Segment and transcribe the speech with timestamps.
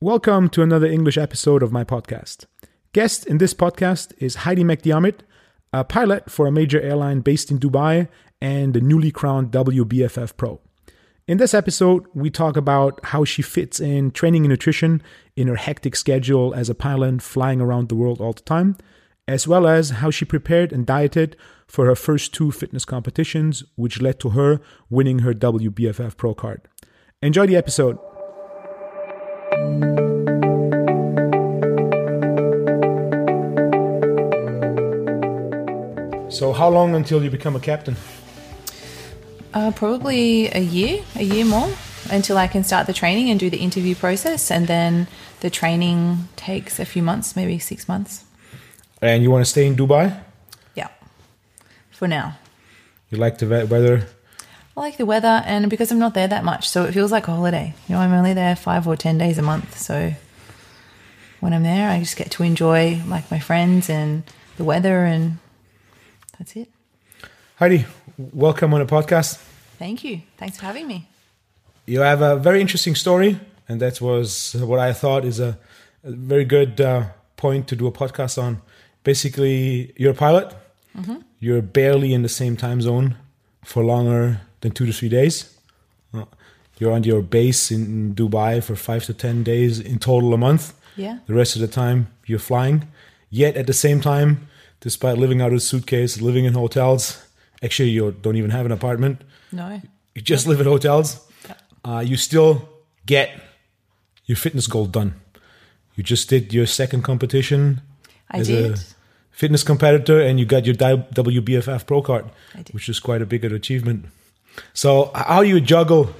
[0.00, 2.46] Welcome to another English episode of my podcast.
[2.92, 5.22] Guest in this podcast is Heidi McDiarmid,
[5.72, 8.06] a pilot for a major airline based in Dubai
[8.40, 10.60] and the newly crowned WBFF Pro.
[11.26, 15.02] In this episode, we talk about how she fits in training and nutrition
[15.34, 18.76] in her hectic schedule as a pilot flying around the world all the time,
[19.26, 21.36] as well as how she prepared and dieted
[21.66, 24.60] for her first two fitness competitions, which led to her
[24.90, 26.68] winning her WBFF Pro card.
[27.20, 27.98] Enjoy the episode.
[36.38, 37.96] So, how long until you become a captain?
[39.52, 41.68] Uh, probably a year, a year more
[42.10, 44.50] until I can start the training and do the interview process.
[44.50, 45.08] And then
[45.40, 48.24] the training takes a few months, maybe six months.
[49.02, 50.16] And you want to stay in Dubai?
[50.74, 50.88] Yeah,
[51.90, 52.38] for now.
[53.10, 54.06] You like the weather?
[54.78, 57.26] I like the weather, and because I'm not there that much, so it feels like
[57.26, 57.74] a holiday.
[57.88, 60.12] You know, I'm only there five or ten days a month, so
[61.40, 64.22] when I'm there, I just get to enjoy like my friends and
[64.56, 65.38] the weather, and
[66.38, 66.70] that's it.
[67.56, 67.86] Heidi,
[68.16, 69.38] welcome on the podcast.
[69.80, 70.22] Thank you.
[70.36, 71.08] Thanks for having me.
[71.86, 75.58] You have a very interesting story, and that was what I thought is a,
[76.04, 78.62] a very good uh, point to do a podcast on.
[79.02, 80.54] Basically, you're a pilot.
[81.40, 83.16] You're barely in the same time zone
[83.64, 85.54] for longer than two to three days.
[86.14, 86.24] Uh,
[86.78, 90.74] You're on your base in Dubai for five to ten days in total a month.
[90.96, 91.18] Yeah.
[91.26, 92.86] The rest of the time you're flying.
[93.30, 94.48] Yet at the same time,
[94.80, 97.22] despite living out of a suitcase, living in hotels,
[97.62, 99.22] actually you don't even have an apartment.
[99.52, 99.80] No.
[100.14, 101.20] You just live in hotels.
[101.84, 102.68] Uh, you still
[103.06, 103.30] get
[104.26, 105.14] your fitness goal done.
[105.94, 107.80] You just did your second competition
[108.30, 108.72] I as did.
[108.72, 108.78] a
[109.30, 112.74] fitness competitor, and you got your WBFF Pro card, I did.
[112.74, 114.06] which is quite a big achievement.
[114.74, 116.14] So, how do you juggle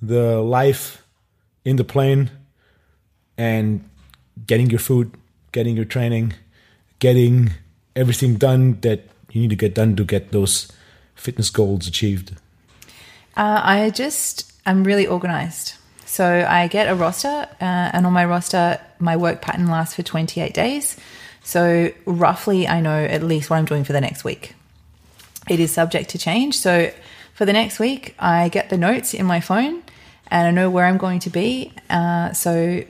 [0.00, 1.04] the life
[1.64, 2.30] in the plane
[3.36, 3.88] and
[4.46, 5.12] getting your food,
[5.52, 6.34] getting your training,
[6.98, 7.50] getting
[7.96, 10.70] everything done that you need to get done to get those
[11.14, 12.32] fitness goals achieved?
[13.36, 15.74] Uh, I just, I'm really organized.
[16.06, 20.02] So I get a roster, uh, and on my roster, my work pattern lasts for
[20.02, 20.96] 28 days.
[21.42, 24.54] So roughly, I know at least what I'm doing for the next week.
[25.48, 26.56] It is subject to change.
[26.56, 26.90] So
[27.34, 29.82] for the next week, I get the notes in my phone
[30.28, 31.72] and I know where I'm going to be.
[31.90, 32.84] Uh, so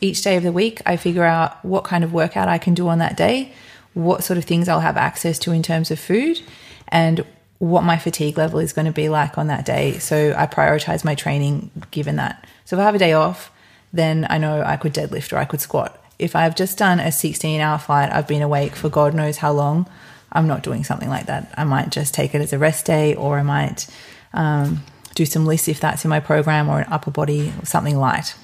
[0.00, 2.88] each day of the week, I figure out what kind of workout I can do
[2.88, 3.52] on that day,
[3.94, 6.40] what sort of things I'll have access to in terms of food,
[6.88, 7.24] and
[7.58, 9.98] what my fatigue level is going to be like on that day.
[9.98, 12.44] So I prioritize my training given that.
[12.64, 13.50] So if I have a day off,
[13.92, 16.00] then I know I could deadlift or I could squat.
[16.18, 19.52] If I've just done a 16 hour flight, I've been awake for God knows how
[19.52, 19.88] long,
[20.34, 21.52] I'm not doing something like that.
[21.56, 23.86] I might just take it as a rest day or I might
[24.32, 24.82] um,
[25.14, 28.34] do some lifts if that's in my program or an upper body, or something light.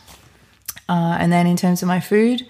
[0.89, 2.47] Uh, and then in terms of my food,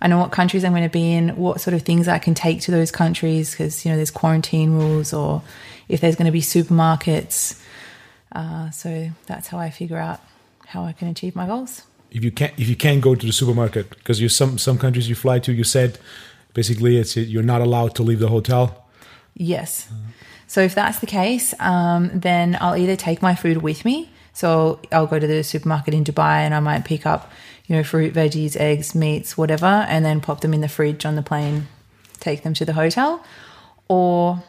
[0.00, 2.34] I know what countries I'm going to be in, what sort of things I can
[2.34, 5.42] take to those countries because, you know, there's quarantine rules or
[5.88, 7.62] if there's going to be supermarkets.
[8.32, 10.20] Uh, so that's how I figure out
[10.66, 11.82] how I can achieve my goals.
[12.10, 15.08] if you can't if you can't go to the supermarket because you some some countries
[15.08, 15.98] you fly to you said
[16.54, 18.81] basically it's you're not allowed to leave the hotel
[19.34, 19.88] Yes.
[20.46, 24.10] So if that's the case, um, then I'll either take my food with me.
[24.32, 27.30] So I'll go to the supermarket in Dubai and I might pick up,
[27.66, 31.16] you know, fruit, veggies, eggs, meats, whatever, and then pop them in the fridge on
[31.16, 31.68] the plane,
[32.20, 33.24] take them to the hotel.
[33.88, 34.42] Or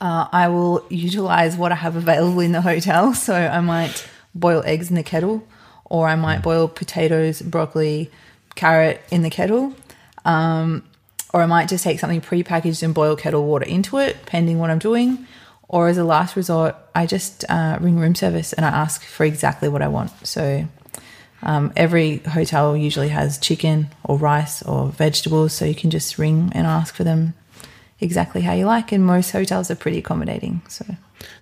[0.00, 3.14] uh, I will utilize what I have available in the hotel.
[3.22, 5.46] So I might boil eggs in the kettle,
[5.84, 8.10] or I might boil potatoes, broccoli,
[8.54, 9.74] carrot in the kettle.
[10.24, 10.84] Um,
[11.32, 14.70] or I might just take something prepackaged and boil kettle water into it, pending what
[14.70, 15.26] I'm doing.
[15.68, 19.24] Or as a last resort, I just uh, ring room service and I ask for
[19.24, 20.10] exactly what I want.
[20.26, 20.66] So
[21.42, 26.52] um, every hotel usually has chicken or rice or vegetables, so you can just ring
[26.54, 27.34] and ask for them
[28.00, 28.92] exactly how you like.
[28.92, 30.60] And most hotels are pretty accommodating.
[30.68, 30.84] So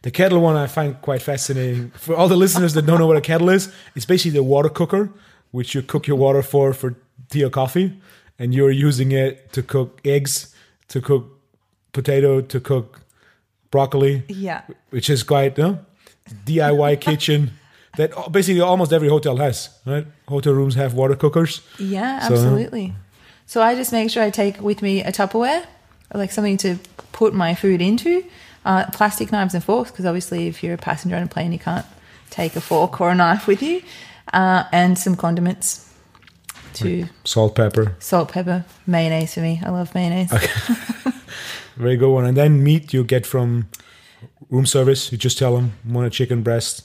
[0.02, 3.16] the kettle one i find quite fascinating for all the listeners that don't know what
[3.16, 5.10] a kettle is it's basically the water cooker
[5.52, 6.96] which you cook your water for for
[7.30, 7.98] tea or coffee
[8.40, 10.52] and you're using it to cook eggs
[10.88, 11.24] to cook
[11.92, 13.00] potato to cook
[13.70, 15.78] broccoli yeah, which is quite know,
[16.46, 17.50] diy kitchen
[17.96, 20.06] that basically almost every hotel has right?
[20.28, 21.60] Hotel rooms have water cookers.
[21.78, 22.94] Yeah, So- absolutely.
[23.46, 25.64] So I just make sure I take with me a Tupperware,
[26.14, 26.78] like something to
[27.12, 28.22] put my food into,
[28.64, 31.58] uh, plastic knives and forks, because obviously if you're a passenger on a plane, you
[31.58, 31.84] can't
[32.30, 33.82] take a fork or a knife with you,
[34.32, 35.89] uh, and some condiments
[36.74, 39.60] to salt pepper salt, pepper, mayonnaise for me.
[39.64, 40.32] I love mayonnaise.
[40.32, 40.46] Okay.
[41.76, 42.24] Very good one.
[42.26, 43.68] And then meat you get from
[44.50, 45.10] room service.
[45.12, 46.84] You just tell them want a chicken breast,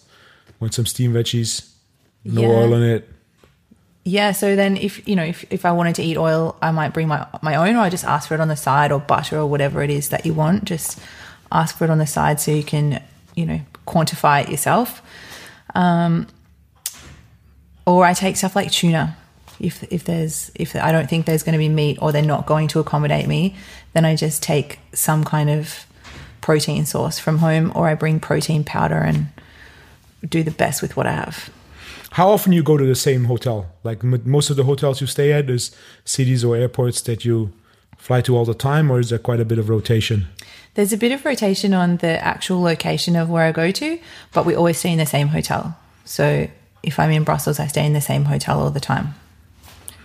[0.60, 1.70] want some steamed veggies,
[2.24, 2.48] no Yeah.
[2.48, 3.10] oil in it.
[4.08, 6.94] Yeah, so then if you know if, if I wanted to eat oil, I might
[6.94, 9.40] bring my my own, or I just ask for it on the side, or butter,
[9.40, 10.64] or whatever it is that you want.
[10.66, 11.00] Just
[11.52, 13.02] ask for it on the side so you can
[13.36, 15.02] you know quantify it yourself.
[15.74, 16.28] Um,
[17.88, 19.18] or I take stuff like tuna.
[19.60, 22.46] If if there's if I don't think there's going to be meat, or they're not
[22.46, 23.56] going to accommodate me,
[23.94, 25.86] then I just take some kind of
[26.42, 29.28] protein source from home, or I bring protein powder and
[30.28, 31.50] do the best with what I have.
[32.12, 33.68] How often you go to the same hotel?
[33.84, 35.76] Like m- most of the hotels you stay at is
[36.06, 37.52] cities or airports that you
[37.98, 40.28] fly to all the time, or is there quite a bit of rotation?
[40.76, 44.00] There's a bit of rotation on the actual location of where I go to,
[44.34, 45.78] but we always stay in the same hotel.
[46.04, 46.48] So
[46.84, 49.16] if I'm in Brussels, I stay in the same hotel all the time.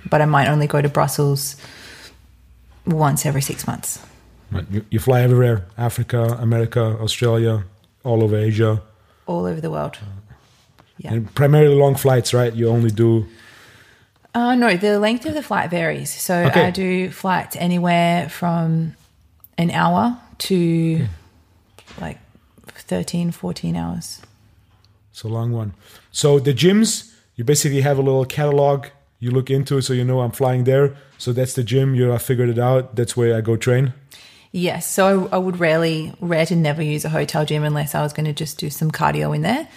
[0.08, 1.56] But I might only go to Brussels
[2.86, 4.04] once every six months.
[4.50, 4.64] Right.
[4.70, 7.64] You, you fly everywhere Africa, America, Australia,
[8.04, 8.82] all over Asia.
[9.26, 9.98] All over the world.
[10.98, 11.14] Yeah.
[11.14, 12.52] And primarily long flights, right?
[12.54, 13.26] You only do.
[14.34, 16.12] Uh, no, the length of the flight varies.
[16.12, 16.66] So Okay.
[16.66, 18.94] I do flights anywhere from
[19.58, 21.06] an hour to
[22.00, 22.18] like
[22.66, 24.22] 13, 14 hours.
[25.12, 25.74] It's a long one.
[26.12, 28.86] So the gyms, you basically have a little catalog
[29.20, 30.96] you look into, it so you know I'm flying there.
[31.18, 31.94] So that's the gym.
[31.94, 32.96] You have figured it out.
[32.96, 33.92] That's where I go train.
[34.52, 38.12] Yes, so I would rarely, rare to never use a hotel gym unless I was
[38.12, 39.68] going to just do some cardio in there.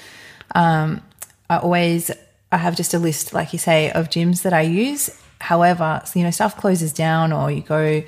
[0.56, 1.04] Um,
[1.50, 2.10] I always,
[2.52, 5.12] I have just a list, like you say, of gyms that I use.
[5.40, 8.02] However, you know, stuff closes down or you go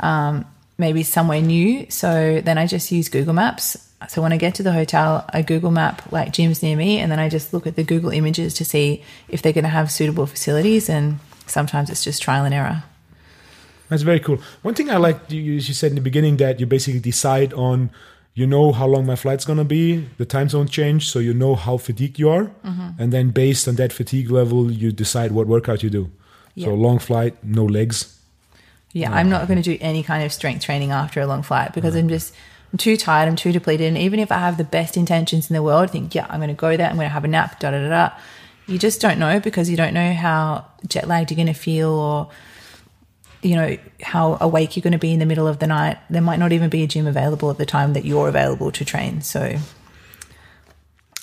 [0.00, 0.44] um,
[0.78, 1.88] maybe somewhere new.
[1.90, 3.87] So then I just use Google Maps.
[4.06, 7.10] So when I get to the hotel, I Google map like gyms near me, and
[7.10, 9.90] then I just look at the Google images to see if they're going to have
[9.90, 10.88] suitable facilities.
[10.88, 12.84] And sometimes it's just trial and error.
[13.88, 14.38] That's very cool.
[14.62, 17.90] One thing I like, you, you said in the beginning that you basically decide on,
[18.34, 21.56] you know how long my flight's gonna be, the time zone change, so you know
[21.56, 22.90] how fatigued you are, mm-hmm.
[22.98, 26.10] and then based on that fatigue level, you decide what workout you do.
[26.56, 28.18] So long flight, no legs.
[28.92, 31.72] Yeah, I'm not going to do any kind of strength training after a long flight
[31.72, 32.34] because I'm just
[32.72, 35.54] I'm too tired, I'm too depleted, and even if I have the best intentions in
[35.54, 37.28] the world, I think yeah, I'm going to go there, I'm going to have a
[37.28, 38.16] nap, da da da da.
[38.66, 41.90] You just don't know because you don't know how jet lagged you're going to feel
[41.90, 42.28] or
[43.40, 45.96] you know how awake you're going to be in the middle of the night.
[46.10, 48.84] There might not even be a gym available at the time that you're available to
[48.84, 49.22] train.
[49.22, 49.56] So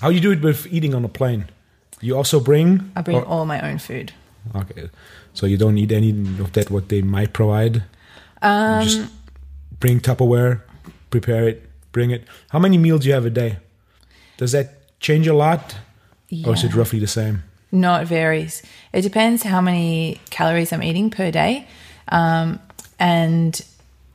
[0.02, 1.46] How do you do it with eating on a plane?
[2.02, 2.92] You also bring?
[2.96, 4.14] I bring or- all my own food.
[4.56, 4.90] okay,
[5.34, 6.10] so you don't eat any
[6.40, 7.84] of that what they might provide.
[8.42, 9.12] Um, just
[9.80, 10.62] bring Tupperware,
[11.20, 12.24] prepare it, bring it.
[12.50, 13.58] How many meals do you have a day?
[14.38, 15.78] Does that change a lot,
[16.46, 17.44] or is it roughly the same?
[17.72, 18.64] No, it varies.
[18.94, 21.68] It depends how many calories I'm eating per day
[22.10, 22.60] um,
[23.00, 23.60] and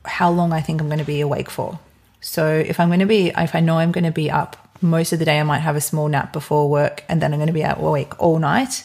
[0.05, 1.79] how long I think I'm going to be awake for.
[2.21, 5.13] So if I'm going to be, if I know I'm going to be up most
[5.13, 7.47] of the day, I might have a small nap before work and then I'm going
[7.47, 8.83] to be out awake all night.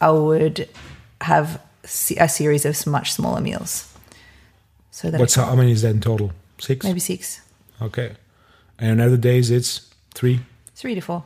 [0.00, 0.68] I would
[1.20, 1.60] have
[2.18, 3.92] a series of much smaller meals.
[4.90, 6.32] So that What's how, how many is that in total?
[6.58, 6.84] Six.
[6.84, 7.40] maybe six,
[7.82, 8.12] Okay.
[8.78, 10.40] And other days it's three.
[10.74, 11.24] three to four.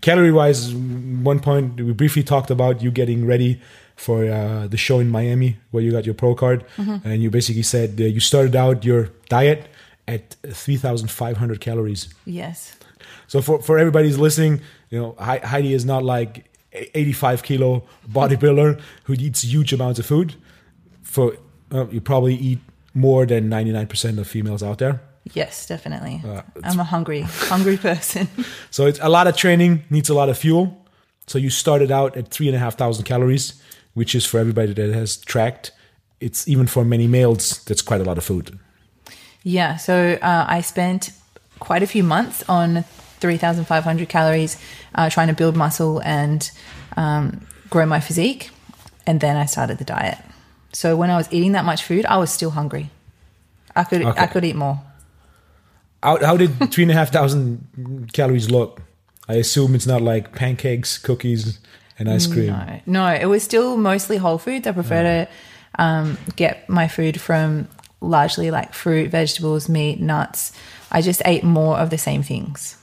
[0.00, 3.60] Calorie wise, one point we briefly talked about you getting ready
[3.96, 7.62] for uh, the show in Miami where you got your pro card, and you basically
[7.64, 9.66] said uh, you started out your diet
[10.06, 12.08] at 3,500 calories.
[12.24, 12.76] Yes.
[13.26, 14.60] So for for everybody who's listening,
[14.90, 19.98] you know Hei- Heidi is not like a 85 kilo bodybuilder who eats huge amounts
[19.98, 20.34] of food.
[21.02, 21.36] For
[21.72, 22.58] uh, you probably eat
[22.94, 25.00] more than 99% of females out there.
[25.34, 26.22] Yes, definitely.
[26.24, 28.28] Uh, I'm a hungry, hungry person.
[28.70, 30.76] So it's a lot of training, needs a lot of fuel.
[31.26, 33.62] So you started out at three and a half thousand calories,
[33.94, 35.72] which is for everybody that has tracked.
[36.20, 38.58] It's even for many males, that's quite a lot of food.
[39.42, 41.12] Yeah, so uh, I spent
[41.60, 42.84] quite a few months on
[43.20, 44.56] 3,500 calories
[44.94, 46.50] uh, trying to build muscle and
[46.96, 48.50] um, grow my physique.
[49.06, 50.18] And then I started the diet.
[50.72, 52.90] So when I was eating that much food, I was still hungry.
[53.74, 54.20] I could Okay.
[54.20, 54.80] I could eat more.
[56.02, 58.82] How, how did three and a half thousand calories look?
[59.28, 61.60] I assume it's not like pancakes, cookies,
[61.98, 62.48] and ice cream.
[62.48, 64.66] No, no, it was still mostly whole foods.
[64.66, 65.28] I prefer to
[65.78, 67.68] um, get my food from
[68.00, 70.52] largely like fruit, vegetables, meat, nuts.
[70.90, 72.76] I just ate more of the same things,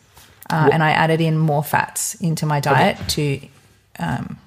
[0.49, 3.41] uh, and I added in more fats into my diet to
[3.99, 4.37] um,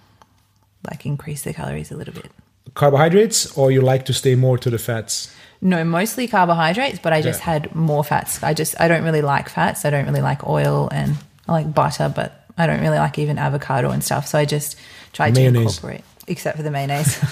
[0.88, 2.30] like increase the calories a little bit.
[2.74, 5.34] Carbohydrates, or you like to stay more to the fats?
[5.62, 7.52] No, mostly carbohydrates, but I just Yeah.
[7.52, 8.42] had more fats.
[8.42, 9.84] I just I don't really like fats.
[9.84, 11.16] I don't really like oil, and
[11.48, 14.26] I like butter, but I don't really like even avocado and stuff.
[14.26, 14.76] So I just
[15.12, 15.76] tried to Mayonnaise.
[15.76, 17.18] incorporate, except for the mayonnaise.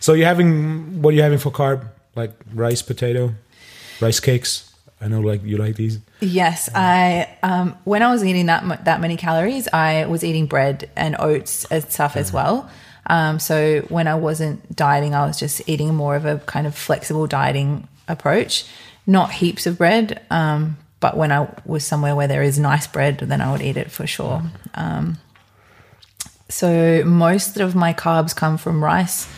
[0.00, 1.84] So you're having what are you having for carb?
[2.14, 3.34] Like rice, potato,
[4.00, 4.72] rice cakes.
[5.00, 5.98] I know, like you like these.
[6.20, 10.88] Yes, I um, when I was eating that that many calories, I was eating bread
[10.96, 12.68] and oats and stuff as well.
[13.08, 16.74] Um, so when I wasn't dieting, I was just eating more of a kind of
[16.74, 18.66] flexible dieting approach,
[19.06, 20.20] not heaps of bread.
[20.30, 23.76] Um, but when I was somewhere where there is nice bread, then I would eat
[23.76, 24.42] it for sure.
[24.74, 25.18] Um,
[26.48, 29.28] so most of my carbs come from rice,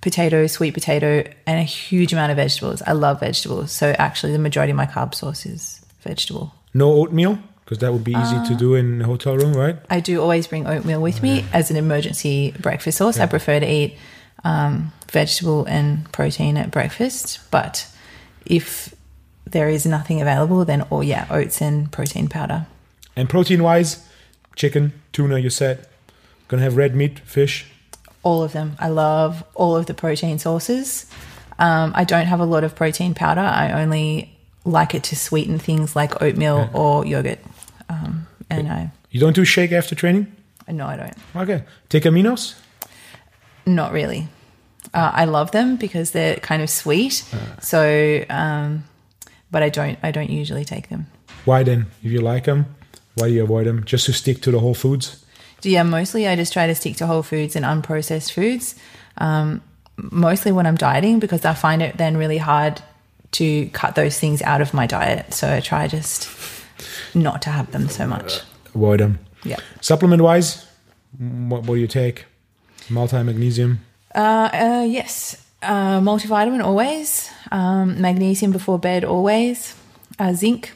[0.00, 2.80] potato, sweet potato, and a huge amount of vegetables.
[2.82, 3.70] I love vegetables.
[3.72, 6.54] So actually, the majority of my carb source is vegetable.
[6.72, 7.38] No oatmeal
[7.70, 9.76] because that would be easy Uh, to do in a hotel room, right?
[9.88, 13.20] I do always bring oatmeal with me as an emergency breakfast source.
[13.20, 13.96] I prefer to eat
[14.42, 17.86] um, vegetable and protein at breakfast, but
[18.44, 18.92] if
[19.48, 22.66] there is nothing available, then oh yeah, oats and protein powder.
[23.14, 24.04] And protein wise,
[24.56, 25.38] chicken, tuna.
[25.38, 25.86] You said
[26.48, 27.66] gonna have red meat, fish.
[28.24, 28.74] All of them.
[28.80, 31.06] I love all of the protein sources.
[31.60, 33.42] Um, I don't have a lot of protein powder.
[33.42, 37.38] I only like it to sweeten things like oatmeal or yogurt.
[37.90, 40.26] Um, and I, You don't do shake after training?
[40.68, 41.14] no, I don't.
[41.42, 41.64] Okay.
[41.88, 42.54] Take aminos.
[43.66, 44.28] Not really.
[44.94, 47.24] Uh, I love them because they're kind of sweet.
[47.60, 48.84] So, um,
[49.50, 49.98] but I don't.
[50.02, 51.06] I don't usually take them.
[51.44, 51.86] Why then?
[52.02, 52.66] If you like them,
[53.14, 53.84] why do you avoid them?
[53.84, 55.24] Just to stick to the whole foods.
[55.62, 58.74] Yeah, mostly I just try to stick to whole foods and unprocessed foods.
[59.18, 59.60] Um,
[59.96, 62.80] mostly when I'm dieting because I find it then really hard
[63.32, 65.34] to cut those things out of my diet.
[65.34, 66.24] So I try just
[67.14, 68.40] not to have them so much.
[68.74, 69.18] Avoid them.
[69.44, 69.58] Yeah.
[69.80, 70.66] Supplement wise,
[71.18, 72.26] what, do you take?
[72.88, 73.80] Multi magnesium.
[74.14, 75.36] Uh, uh, yes.
[75.62, 77.30] Uh, multivitamin always.
[77.50, 79.74] Um, magnesium before bed always.
[80.18, 80.72] Uh, zinc.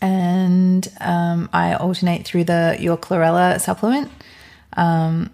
[0.00, 4.10] And um, I alternate through the your chlorella supplement.
[4.76, 5.30] Um,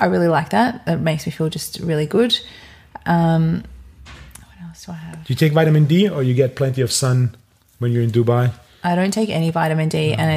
[0.00, 0.82] I really like that.
[0.86, 2.38] It makes me feel just really good.
[3.06, 3.64] Um,
[4.04, 5.24] what else do I have?
[5.24, 7.36] Do you take vitamin D or you get plenty of sun
[7.78, 8.52] when you're in Dubai?
[8.84, 10.30] I don't take any vitamin D, and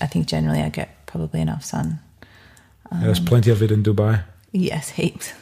[0.00, 2.00] I, I think generally I get probably enough sun.
[2.92, 4.22] There's plenty of it in Dubai.
[4.52, 5.32] Yes, heaps.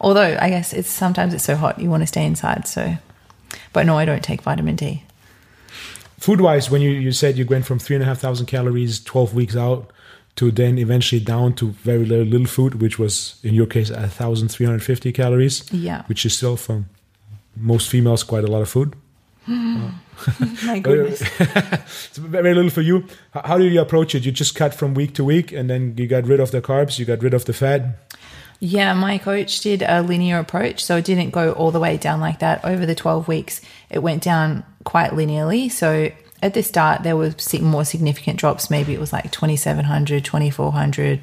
[0.00, 2.66] Although I guess it's sometimes it's so hot you want to stay inside.
[2.66, 2.96] So,
[3.72, 5.04] but no, I don't take vitamin D.
[6.18, 9.02] Food wise, when you, you said you went from three and a half thousand calories,
[9.02, 9.90] 12 weeks out,
[10.36, 14.00] to then eventually down to very little, little food, which was in your case a
[14.02, 16.02] 1,350 calories, Yeah.
[16.04, 16.84] which is still for
[17.56, 18.94] most females quite a lot of food.
[20.64, 21.22] My goodness.
[21.38, 23.06] It's very little for you.
[23.32, 24.24] How do you approach it?
[24.24, 26.98] You just cut from week to week, and then you got rid of the carbs,
[26.98, 27.98] you got rid of the fat.
[28.60, 32.20] Yeah, my coach did a linear approach, so it didn't go all the way down
[32.20, 32.64] like that.
[32.64, 35.68] Over the 12 weeks, it went down quite linearly.
[35.70, 38.70] So at the start, there were more significant drops.
[38.70, 41.20] Maybe it was like 2700, 2400,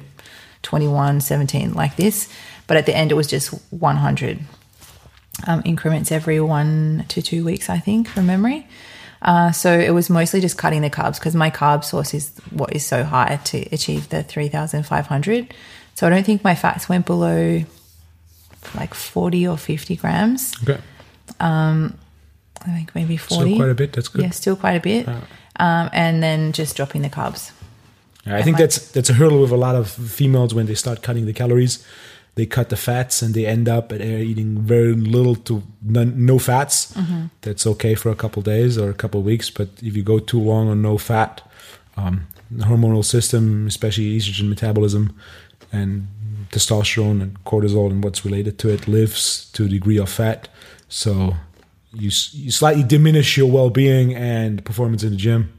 [0.62, 2.28] 21, 17, like this.
[2.66, 4.40] But at the end, it was just 100
[5.46, 8.66] um, increments every one to two weeks, I think, from memory.
[9.22, 12.74] Uh, so it was mostly just cutting the carbs because my carb source is what
[12.74, 15.54] is so high to achieve the 3,500.
[15.94, 17.62] So I don't think my fats went below
[18.74, 20.54] like 40 or 50 grams.
[20.62, 20.80] Okay.
[22.62, 23.42] I think maybe 40.
[23.42, 23.92] Still quite a bit.
[23.92, 24.22] That's good.
[24.22, 25.08] Yeah, still quite a bit.
[25.08, 27.52] Um, and then just dropping the carbs.
[28.26, 31.02] Yeah, I think that's that's a hurdle with a lot of females when they start
[31.02, 31.84] cutting the calories.
[32.40, 36.96] They cut the fats and they end up eating very little to none, no fats.
[37.42, 40.40] That's okay for a couple days or a couple weeks, but if you go too
[40.40, 41.42] long on no fat,
[41.98, 45.14] um, the hormonal system, especially estrogen metabolism
[45.70, 46.06] and
[46.50, 50.48] testosterone and cortisol and what's related to it, lives to a degree of fat.
[50.88, 51.36] So
[51.92, 55.52] you you slightly diminish your well being and performance in the gym.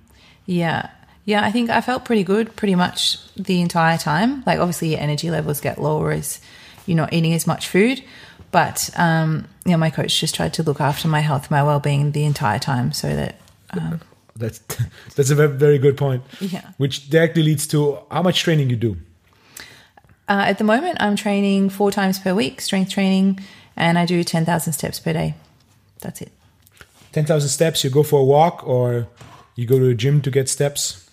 [0.48, 0.90] Yeah.
[1.26, 4.42] Yeah, I think I felt pretty good pretty much the entire time.
[4.48, 6.42] Like, obviously, your energy levels get lower as
[6.86, 8.04] you're not eating as much food.
[8.52, 11.80] But, um, you know, my coach just tried to look after my health, my well
[11.80, 13.36] being the entire time so that,
[13.72, 14.02] um,
[14.36, 14.60] That's
[15.16, 16.24] that's a very, good point.
[16.42, 16.72] Yeah.
[16.78, 18.98] Which directly leads to how much training you do.
[20.28, 23.40] uh, at the moment, I'm training four times per week, strength training,
[23.78, 25.34] and I do 10,000 steps per day.
[26.02, 26.32] That's it.
[27.14, 27.84] Ten thousand steps.
[27.84, 29.08] You go for a walk, or
[29.56, 31.10] you go to a gym to get steps.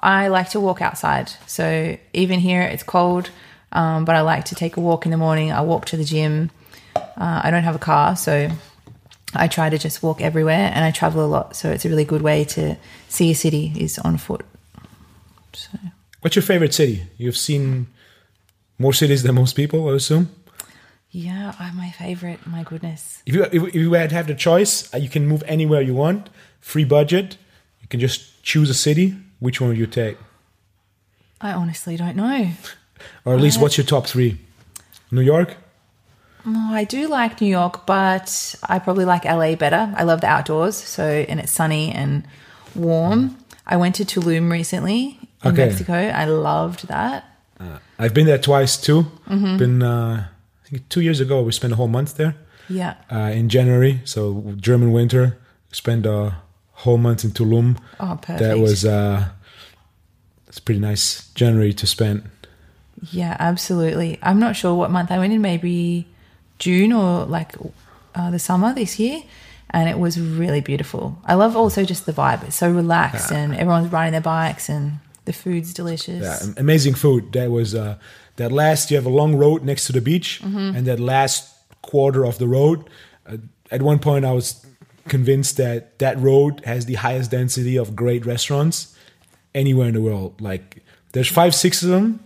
[0.00, 1.32] I like to walk outside.
[1.46, 3.30] So even here, it's cold,
[3.72, 5.52] um, but I like to take a walk in the morning.
[5.52, 6.50] I walk to the gym.
[6.96, 8.48] Uh, I don't have a car, so
[9.34, 11.56] I try to just walk everywhere, and I travel a lot.
[11.56, 12.76] So it's a really good way to
[13.08, 14.44] see a city is on foot.
[15.52, 15.78] So
[16.20, 17.06] What's your favorite city?
[17.16, 17.86] You've seen
[18.78, 20.30] more cities than most people, I assume.
[21.10, 22.46] yeah, oh, my favorite.
[22.46, 23.22] My goodness.
[23.26, 25.94] If you if, you had to have the choice, uh, you can move anywhere you
[25.94, 27.36] want, free budget.
[27.82, 29.14] You can just choose a city.
[29.40, 30.16] Which one would you take,
[31.40, 32.50] I honestly don't know.
[33.24, 34.38] Or at least what's your top three?
[35.10, 35.56] New York.
[36.46, 39.92] Oh, I do like New York, but I probably like LA better.
[39.96, 42.24] I love the outdoors, so and it's sunny and
[42.74, 43.36] warm.
[43.66, 45.66] I went to Tulum recently in Okay.
[45.66, 45.92] Mexico.
[45.94, 47.24] I loved that.
[47.98, 49.02] I've been there twice too.
[49.28, 49.56] Mm-hmm.
[49.58, 50.28] Been uh,
[50.64, 52.34] I think two years ago we spent a whole month there
[52.68, 52.94] Yeah.
[53.12, 54.00] uh, in January.
[54.04, 55.38] So German winter.
[55.72, 56.34] Spent a
[56.72, 57.76] whole month in Tulum.
[58.00, 58.38] Oh, perfect.
[58.40, 59.28] That was uh,
[60.46, 62.22] it's pretty nice January to spend.
[63.12, 64.18] Yeah, absolutely.
[64.22, 66.06] I'm not sure what month I went in, maybe
[66.58, 67.54] June or like
[68.14, 69.22] uh, the summer this year.
[69.70, 71.18] And it was really beautiful.
[71.26, 72.42] I love also just the vibe.
[72.44, 76.22] It's so relaxed and everyone's riding their bikes and the food's delicious.
[76.22, 77.32] Yeah, amazing food.
[77.32, 77.96] That was uh,
[78.36, 78.90] that last.
[78.90, 80.74] You have a long road next to the beach, Mm-hmm.
[80.76, 82.88] and that last quarter of the road.
[83.26, 83.36] Uh,
[83.70, 84.64] at one point, I was
[85.06, 88.96] convinced that that road has the highest density of great restaurants
[89.54, 90.40] anywhere in the world.
[90.40, 90.78] Like
[91.12, 92.20] there's five, six of them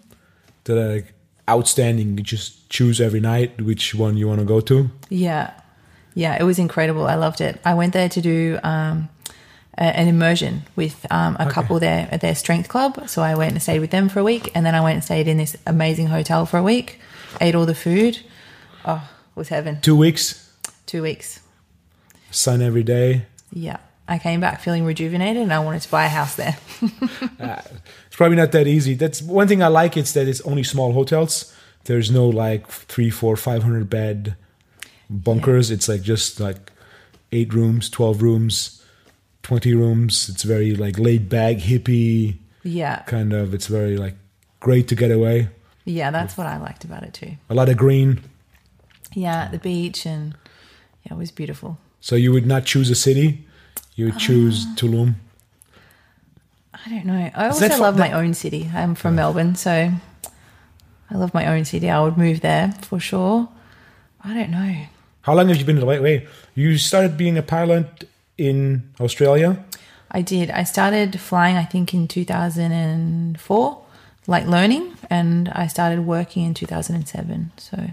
[0.64, 1.12] that are like,
[1.48, 2.16] outstanding.
[2.18, 4.90] You just choose every night which one you want to go to.
[5.08, 5.52] Yeah.
[6.14, 7.06] Yeah, it was incredible.
[7.06, 7.60] I loved it.
[7.64, 9.08] I went there to do um,
[9.78, 13.08] a, an immersion with um, a couple there at their strength club.
[13.08, 14.50] So I went and stayed with them for a week.
[14.54, 17.00] And then I went and stayed in this amazing hotel for a week,
[17.40, 18.20] ate all the food.
[18.84, 19.80] Oh, it was heaven.
[19.80, 20.52] Two weeks,
[20.86, 21.40] Two weeks.
[22.30, 23.26] sun every day.
[23.50, 23.78] Yeah.
[24.12, 26.56] I came back feeling rejuvenated and I wanted to buy a house there.
[27.40, 27.60] Uh,
[28.06, 28.94] it's probably not that easy.
[28.94, 29.96] That's one thing I like.
[29.96, 31.52] It's that it's only small hotels.
[31.84, 34.36] There's no like three, four, five hundred bed
[35.10, 35.72] bunkers.
[35.72, 36.70] It's like just like
[37.32, 38.84] eight rooms, twelve rooms,
[39.42, 40.28] twenty rooms.
[40.28, 43.00] It's very like laid back, hippie yeah.
[43.02, 43.54] kind of.
[43.54, 44.14] It's very like
[44.60, 45.48] great to get away.
[45.84, 47.32] Yeah, that's what I liked about it too.
[47.50, 48.20] A lot of green.
[49.14, 50.36] Yeah, the beach and
[51.04, 51.78] yeah, it was beautiful.
[52.00, 53.46] So you would not choose a city.
[53.94, 54.74] You would choose ah.
[54.76, 55.14] Tulum.
[56.72, 57.30] I don't know.
[57.34, 58.70] I also that love my own city.
[58.74, 59.92] I'm from Melbourne, so
[61.10, 61.88] I love my own city.
[61.90, 63.48] I would move there for sure.
[64.24, 64.86] I don't know.
[65.22, 66.26] How long have you been in the right way?
[66.54, 69.64] You started being a pilot in Australia.
[70.10, 70.50] I did.
[70.50, 73.82] I started flying, I think, in 2004,
[74.26, 77.52] like learning, and I started working in 2007.
[77.56, 77.90] So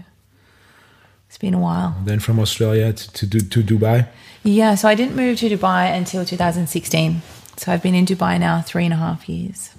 [1.30, 1.94] it's been a while.
[2.04, 4.08] Then from Australia to to, to Dubai.
[4.42, 7.22] Yeah, so I didn't move to Dubai until 2016.
[7.56, 9.70] So I've been in Dubai now three and a half years.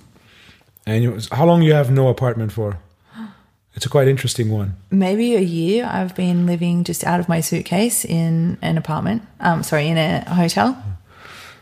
[0.86, 2.78] And how long you have no apartment for?
[3.76, 4.76] It's a quite interesting one.
[4.91, 9.23] Maybe a year I've been living just out of my suitcase in an apartment.
[9.41, 10.82] Um, sorry, in a hotel.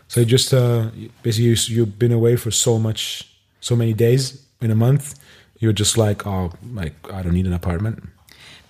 [0.06, 0.90] So just uh,
[1.22, 3.28] basically you, you've been away for so much,
[3.60, 5.18] so many days in a month.
[5.58, 8.02] You're just like, oh, like I don't need an apartment.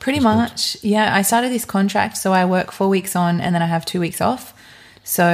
[0.01, 0.79] Pretty much.
[0.83, 3.85] Yeah, I started this contract, so I work four weeks on and then I have
[3.85, 4.55] two weeks off.
[5.05, 5.27] So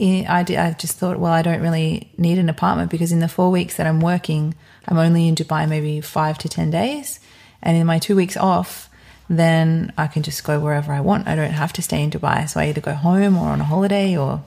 [0.00, 3.20] I, I, did, I just thought, well, I don't really need an apartment because in
[3.20, 4.54] the four weeks that I'm working,
[4.88, 7.20] I'm only in Dubai maybe five to 10 days.
[7.60, 8.88] And in my two weeks off,
[9.28, 11.28] then I can just go wherever I want.
[11.28, 12.48] I don't have to stay in Dubai.
[12.48, 14.42] So I either go home or on a holiday or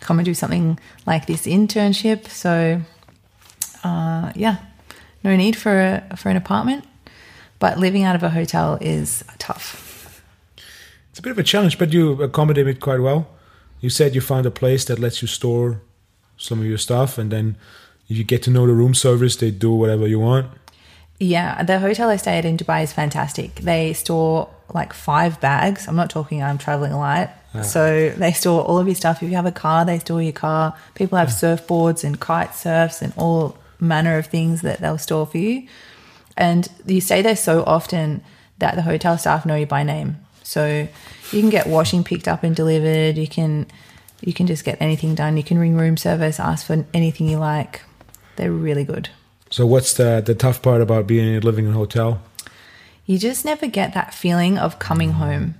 [0.00, 2.28] come and do something like this internship.
[2.28, 2.82] So,
[3.82, 4.58] uh, yeah,
[5.24, 6.84] no need for a, for an apartment.
[7.58, 10.22] But living out of a hotel is tough.
[11.10, 13.28] It's a bit of a challenge, but you accommodate it quite well.
[13.80, 15.80] You said you found a place that lets you store
[16.36, 17.56] some of your stuff, and then
[18.08, 20.50] if you get to know the room service, they do whatever you want.
[21.18, 23.54] Yeah, the hotel I stayed in Dubai is fantastic.
[23.56, 25.88] They store like five bags.
[25.88, 27.30] I'm not talking I'm traveling light.
[27.54, 27.62] Ah.
[27.62, 29.22] So they store all of your stuff.
[29.22, 30.76] If you have a car, they store your car.
[30.94, 31.32] People have ah.
[31.32, 35.66] surfboards and kite surfs and all manner of things that they'll store for you.
[36.36, 38.22] And you stay there so often
[38.58, 40.18] that the hotel staff know you by name.
[40.42, 40.88] So
[41.32, 43.16] you can get washing picked up and delivered.
[43.16, 43.66] You can
[44.20, 45.36] you can just get anything done.
[45.36, 47.82] You can ring room service, ask for anything you like.
[48.36, 49.08] They're really good.
[49.50, 52.22] So what's the the tough part about being living in a hotel?
[53.06, 55.54] you just never get that feeling of coming home.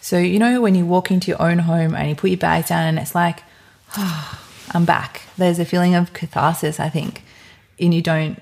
[0.00, 2.68] So, you know, when you walk into your own home and you put your bags
[2.68, 3.42] down and it's like,
[3.96, 4.38] oh,
[4.74, 5.22] I'm back.
[5.36, 7.24] There's a feeling of catharsis, I think.
[7.78, 8.40] And you don't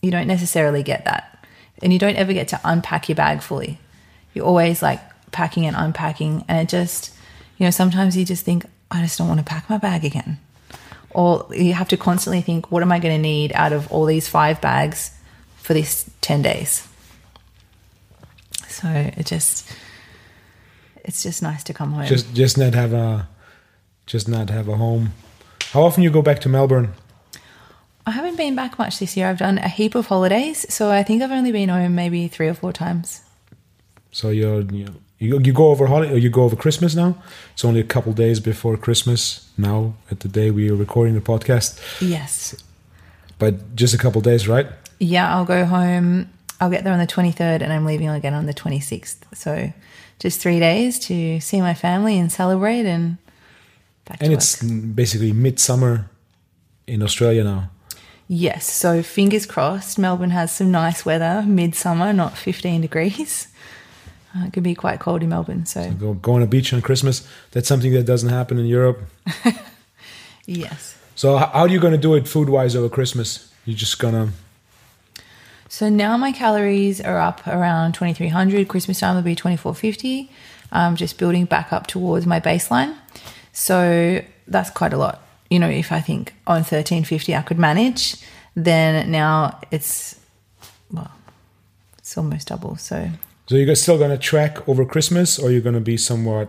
[0.00, 1.27] you don't necessarily get that.
[1.82, 3.78] And you don't ever get to unpack your bag fully.
[4.34, 7.14] You're always like packing and unpacking and it just
[7.58, 10.38] you know, sometimes you just think, I just don't want to pack my bag again.
[11.10, 14.04] Or you have to constantly think, what am I going to need out of all
[14.04, 15.10] these five bags
[15.56, 16.86] for these 10 days?
[18.68, 19.68] So it just
[21.04, 22.06] it's just nice to come home.
[22.06, 23.28] Just just not have a
[24.06, 25.14] just not have a home.
[25.72, 26.92] How often you go back to Melbourne?
[28.08, 29.28] I haven't been back much this year.
[29.28, 32.48] I've done a heap of holidays, so I think I've only been home maybe three
[32.48, 33.20] or four times.
[34.12, 34.86] So you're, you
[35.18, 37.10] you you go over holiday or you go over Christmas now.
[37.52, 39.94] It's only a couple days before Christmas now.
[40.10, 42.54] At the day we are recording the podcast, Yes.
[43.38, 44.66] but just a couple days, right?
[45.00, 46.28] Yeah, I'll go home
[46.60, 49.16] I'll get there on the 23rd and I'm leaving again on the 26th.
[49.32, 49.72] So
[50.18, 53.18] just three days to see my family and celebrate and
[54.06, 54.72] back And it's work.
[54.94, 56.10] basically midsummer
[56.86, 57.70] in Australia now.
[58.28, 58.70] Yes.
[58.70, 63.48] So fingers crossed, Melbourne has some nice weather, midsummer, not 15 degrees.
[64.36, 65.64] Uh, it can be quite cold in Melbourne.
[65.64, 67.26] So, Go, go on a beach on Christmas.
[67.52, 69.00] That's something that doesn't happen in Europe.
[70.46, 70.98] yes.
[71.14, 73.50] So how are you going to do it food wise over Christmas?
[73.64, 74.28] You're just gonna
[75.70, 78.68] So now my calories are up around 2300.
[78.68, 80.30] Christmas time will be 2450.
[80.70, 82.94] I'm just building back up towards my baseline.
[83.52, 85.22] So that's quite a lot.
[85.50, 88.16] You know, if I think on 1350 I could manage,
[88.54, 90.14] then now it's,
[90.92, 91.10] well,
[91.98, 92.76] it's almost double.
[92.76, 93.10] So
[93.48, 96.48] so you're still gonna track over Christmas, or you're gonna be somewhat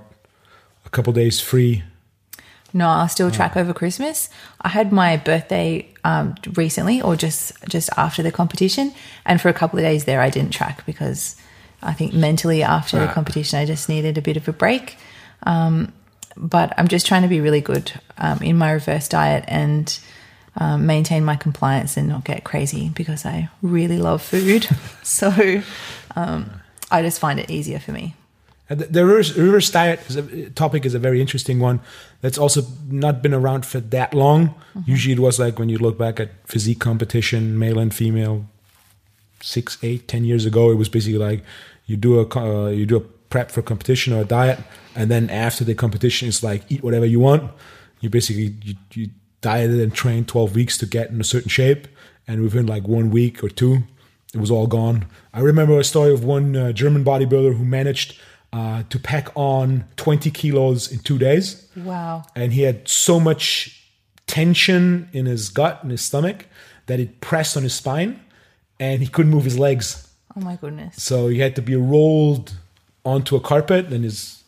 [0.86, 1.84] a couple days free.
[2.74, 4.30] no, I'll still track over Christmas.
[4.62, 8.92] I had my birthday um, recently, or just just after the competition,
[9.26, 11.36] and for a couple of days there, I didn't track because
[11.82, 13.14] I think mentally after the Ah.
[13.14, 14.98] competition, I just needed a bit of a break.
[15.44, 15.94] Um,
[16.39, 19.99] but I'm just trying to be really good um, in my reverse diet and
[20.56, 24.67] um, maintain my compliance and not get crazy because I really love food.
[25.04, 25.62] so
[26.15, 26.49] um,
[26.89, 28.15] I just find it easier for me.
[28.69, 31.82] The, the reverse, reverse diet is a, topic is a very interesting one.
[32.21, 34.54] That's also not been around for that long.
[34.86, 38.45] Usually, it was like when you look back at physique competition, male and female,
[39.41, 40.69] six, eight, ten years ago.
[40.69, 41.43] It was basically like
[41.88, 44.60] you do a uh, you do a prep for competition or a diet,
[44.96, 47.52] and then after the competition, it's like eat whatever you want.
[48.02, 49.10] You basically you, you
[49.42, 51.88] dieted and trained twelve weeks to get in a certain shape,
[52.28, 53.84] and within like one week or two,
[54.34, 55.06] it was all gone.
[55.34, 58.18] I remember a story of one uh, German bodybuilder who managed
[58.52, 62.24] uh, to pack on twenty kilos in two days Wow.
[62.36, 63.76] and he had so much
[64.26, 66.46] tension in his gut and his stomach
[66.88, 68.20] that it pressed on his spine
[68.80, 71.02] and he couldn't move his legs Oh my goodness.
[71.02, 72.54] so he had to be rolled
[73.06, 74.40] onto a carpet and his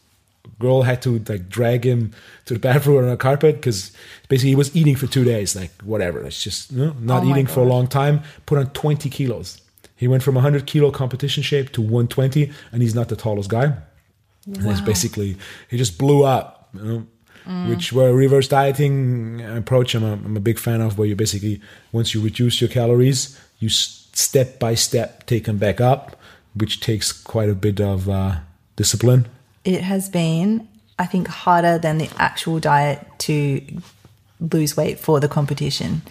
[0.59, 2.13] girl had to like drag him
[2.45, 3.91] to the bathroom on a carpet because
[4.29, 6.23] basically he was eating for two days like whatever.
[6.25, 8.21] It's just you know, not Oh eating for a long time.
[8.45, 9.61] Put on 20 kilos.
[9.95, 13.73] He went from 100 kilo competition shape to 120 and he's not the tallest guy.
[14.45, 15.37] And it's basically
[15.69, 17.07] he just blew up you know
[17.45, 17.69] mm.
[17.69, 19.93] which where reverse dieting approach.
[19.95, 21.61] I'm a, I'm a big fan of where you basically
[21.91, 26.17] once you reduce your calories you step by step take them back up
[26.53, 28.39] which takes quite a bit of uh,
[28.75, 29.27] discipline
[29.63, 33.61] it has been, I think, harder than the actual diet to
[34.39, 36.01] lose weight for the competition.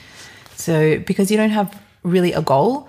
[0.57, 2.89] So, because you don't have really a goal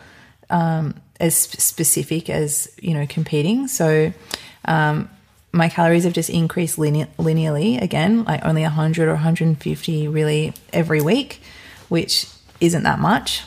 [0.49, 3.67] um, as specific as, you know, competing.
[3.67, 4.13] So,
[4.65, 5.09] um,
[5.51, 11.01] my calories have just increased line- linearly again, like only 100 or 150 really every
[11.01, 11.41] week,
[11.89, 12.27] which
[12.59, 13.43] isn't that much.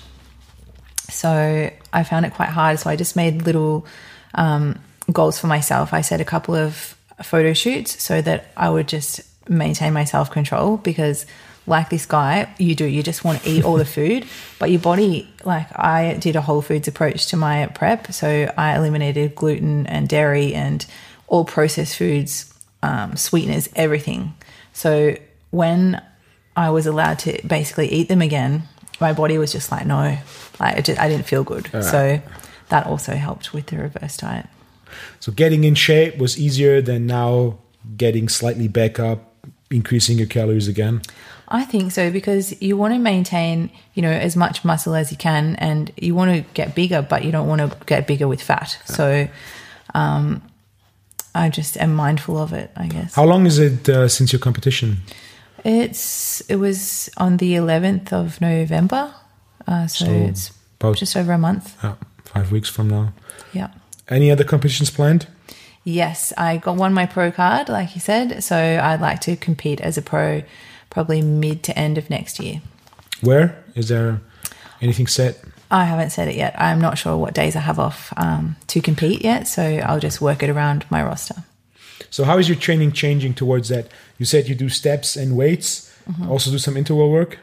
[1.14, 2.79] So I found it quite hard.
[2.79, 3.87] So I just made little
[4.35, 4.79] um,
[5.12, 5.92] goals for myself.
[5.92, 10.31] I set a couple of photo shoots so that I would just maintain my self
[10.31, 11.27] control because,
[11.66, 14.27] like this guy, you do, you just want to eat all the food,
[14.59, 18.12] but your body, like I did a whole foods approach to my prep.
[18.12, 20.85] So I eliminated gluten and dairy and
[21.27, 24.35] all processed foods, um, sweeteners, everything.
[24.72, 25.16] So
[25.50, 26.03] when
[26.57, 28.64] I was allowed to basically eat them again,
[29.00, 30.16] my body was just like, no,
[30.61, 31.68] like it just, I didn't feel good.
[31.83, 32.20] So
[32.68, 34.46] that also helped with the reverse diet.
[35.20, 37.59] so getting in shape was easier than now
[37.96, 39.35] getting slightly back up
[39.70, 41.02] increasing your calories again
[41.48, 45.18] I think so because you want to maintain, you know, as much muscle as you
[45.18, 48.42] can, and you want to get bigger, but you don't want to get bigger with
[48.42, 48.78] fat.
[48.87, 49.28] So,
[49.94, 50.42] um,
[51.35, 52.70] I just am mindful of it.
[52.76, 54.98] I guess how long is it uh, since your competition
[55.64, 59.14] it's it was on the 11th of November,
[59.66, 61.74] uh, so, So, it's about just over a month.
[61.85, 63.12] uh, five weeks from now
[63.53, 63.68] Yeah.
[64.09, 65.27] any other competitions planned
[65.87, 68.42] Yes, I got won my pro card, like you said.
[68.42, 70.42] So I'd like to compete as a pro
[70.88, 72.61] probably mid to end of next year.
[73.20, 74.20] where is there
[74.81, 76.55] anything set I haven't said it yet.
[76.59, 79.46] I'm not sure what days I have off um, to compete yet.
[79.48, 81.42] So I'll just work it around my roster.
[82.14, 83.88] So how is your training changing towards that?
[84.18, 85.92] You said you do steps and weights.
[86.29, 87.40] Also do some interval work.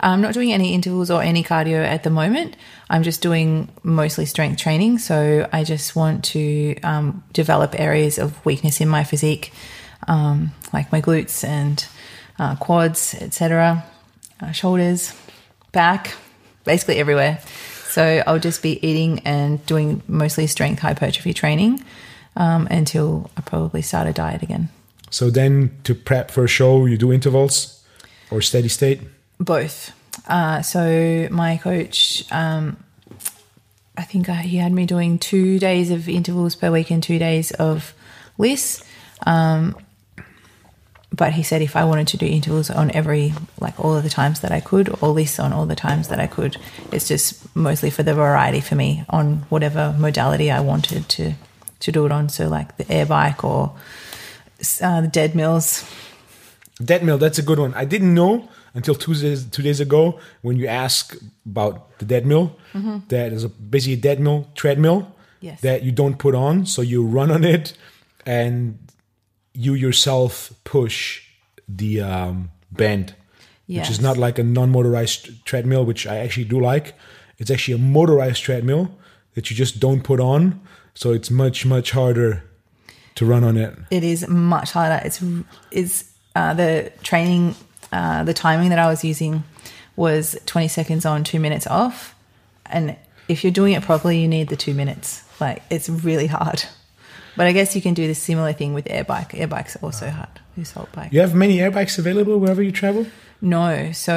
[0.00, 2.56] I'm not doing any intervals or any cardio at the moment.
[2.88, 4.96] I'm just doing mostly strength training.
[4.96, 9.52] So I just want to um, develop areas of weakness in my physique,
[10.08, 11.86] um, like my glutes and
[12.38, 13.84] uh, quads, etc.,
[14.40, 15.14] uh, shoulders,
[15.72, 16.14] back,
[16.64, 17.40] basically everywhere.
[17.90, 21.84] So I'll just be eating and doing mostly strength hypertrophy training
[22.36, 24.68] um, until I probably start a diet again.
[25.10, 27.84] So then to prep for a show, you do intervals
[28.30, 29.00] or steady state.
[29.38, 29.92] Both.
[30.26, 32.82] Uh, so my coach um,
[33.96, 37.18] I think I, he had me doing two days of intervals per week and two
[37.18, 37.94] days of
[38.38, 38.84] LISS.
[39.24, 39.76] Um,
[41.12, 44.10] but he said if I wanted to do intervals on every, like all of the
[44.10, 46.58] times that I could, or LISS on all the times that I could,
[46.92, 51.34] it's just mostly for the variety for me on whatever modality I wanted to
[51.80, 52.28] to do it on.
[52.28, 53.74] So like the air bike or
[54.82, 55.84] uh, the dead mills.
[56.84, 57.72] Dead mill, that's a good one.
[57.74, 62.26] I didn't know until two days, two days ago when you ask about the dead
[62.26, 62.56] mill
[63.08, 65.60] that is a basically a dead mill treadmill Yes.
[65.60, 67.74] that you don't put on, so you run on it
[68.24, 68.78] and
[69.52, 71.22] you yourself push
[71.68, 73.14] the um, band,
[73.66, 76.94] which is not like a non-motorized treadmill, which I actually do like.
[77.38, 78.90] It's actually a motorized treadmill
[79.34, 80.60] that you just don't put on,
[80.96, 82.42] so it's much much harder
[83.14, 83.76] to run on it.
[83.90, 85.00] It is much harder.
[85.04, 85.22] It's
[85.70, 87.54] is uh, the training,
[87.92, 89.44] uh, the timing that I was using
[89.94, 92.14] was 20 seconds on, two minutes off.
[92.66, 92.96] And
[93.28, 95.22] if you're doing it properly, you need the two minutes.
[95.40, 96.64] Like it's really hard.
[97.36, 99.34] But I guess you can do the similar thing with air bike.
[99.34, 100.40] Air bike's also hard.
[100.58, 101.12] Assault bike.
[101.12, 103.06] You have many air bikes available wherever you travel.
[103.42, 103.92] No.
[103.92, 104.16] So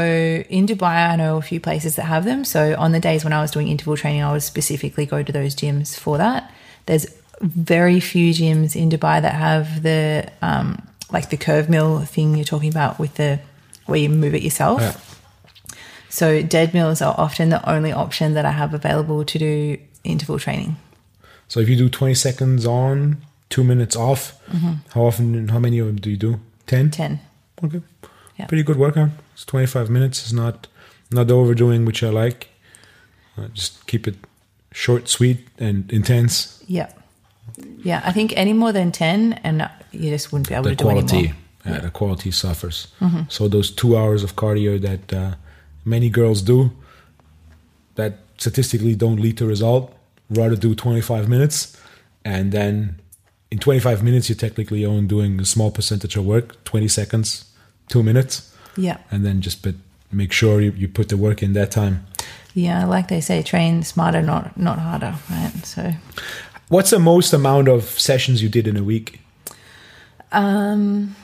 [0.49, 2.45] in Dubai, I know a few places that have them.
[2.45, 5.31] So on the days when I was doing interval training, I would specifically go to
[5.33, 6.49] those gyms for that.
[6.89, 7.05] There's
[7.41, 10.67] very few gyms in Dubai that have the um,
[11.15, 13.39] like the curve mill thing you're talking about with the
[13.85, 14.81] where you move it yourself.
[14.81, 14.95] Yeah.
[16.09, 20.39] So dead mills are often the only option that I have available to do interval
[20.39, 20.75] training.
[21.47, 23.17] So if you do 20 seconds on,
[23.49, 24.73] two minutes off, Mm-hmm.
[24.93, 26.39] how often, how many of them do you do?
[26.65, 26.89] 10?
[26.89, 27.19] Ten.
[27.63, 27.81] Okay.
[28.39, 28.47] Yeah.
[28.47, 29.09] Pretty good workout.
[29.35, 30.23] It's 25 minutes.
[30.23, 30.65] It's not,
[31.11, 32.49] not overdoing, which I like.
[33.37, 34.15] Uh, just keep it
[34.83, 36.63] short, sweet, and intense.
[36.67, 36.87] Yeah.
[37.83, 38.01] Yeah.
[38.05, 40.83] I think any more than ten, and you just wouldn't be able The to do
[40.85, 41.33] quality, more.
[41.33, 41.69] Mm-hmm.
[41.73, 42.87] yeah, the quality suffers.
[43.27, 45.31] So those two hours of cardio that uh,
[45.85, 46.71] many girls do,
[47.95, 49.93] that statistically don't lead to result.
[50.29, 51.75] Rather do 25 minutes,
[52.23, 52.95] and then
[53.51, 57.45] in 25 minutes you're technically only doing a small percentage of work, 20 seconds,
[57.87, 58.97] two minutes, Yeah.
[59.11, 59.73] and then just but
[60.11, 62.05] make sure you, you put the work in that time.
[62.65, 65.51] Yeah, like they say, train smarter, not not harder, right?
[65.65, 65.93] So,
[66.67, 69.19] What's the most amount of sessions you did in a week?
[70.31, 71.15] um,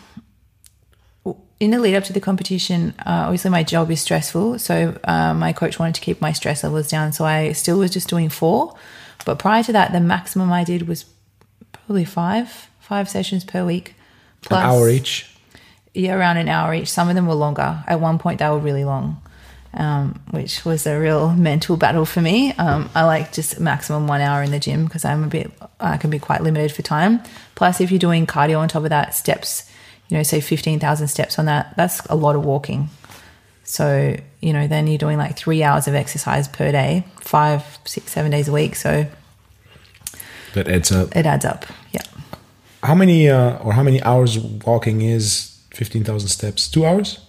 [1.59, 5.33] in the lead up to the competition, uh, obviously my job is stressful, so uh,
[5.33, 8.29] my coach wanted to keep my stress levels down, so I still was just doing
[8.29, 8.75] four.
[9.25, 11.05] But prior to that, the maximum I did was
[11.71, 13.95] probably five, five sessions per week,
[14.51, 15.29] An hour each.
[15.93, 16.89] yeah, around an hour each.
[16.89, 17.83] Some of them were longer.
[17.87, 19.21] At one point, they were really long,
[19.75, 22.53] um, which was a real mental battle for me.
[22.53, 25.97] Um, I like just maximum one hour in the gym because I'm a bit, I
[25.97, 27.21] can be quite limited for time.
[27.55, 29.69] Plus, if you're doing cardio on top of that, steps,
[30.09, 32.89] you know, say 15,000 steps on that, that's a lot of walking.
[33.63, 38.11] So, you know, then you're doing like three hours of exercise per day, five, six,
[38.11, 38.75] seven days a week.
[38.75, 39.07] So
[40.53, 41.15] That adds up.
[41.15, 41.65] it adds up.
[41.91, 42.01] Yeah.
[42.83, 46.69] How many uh, or how many hours walking is 15,000 steps?
[46.69, 47.19] Two hours?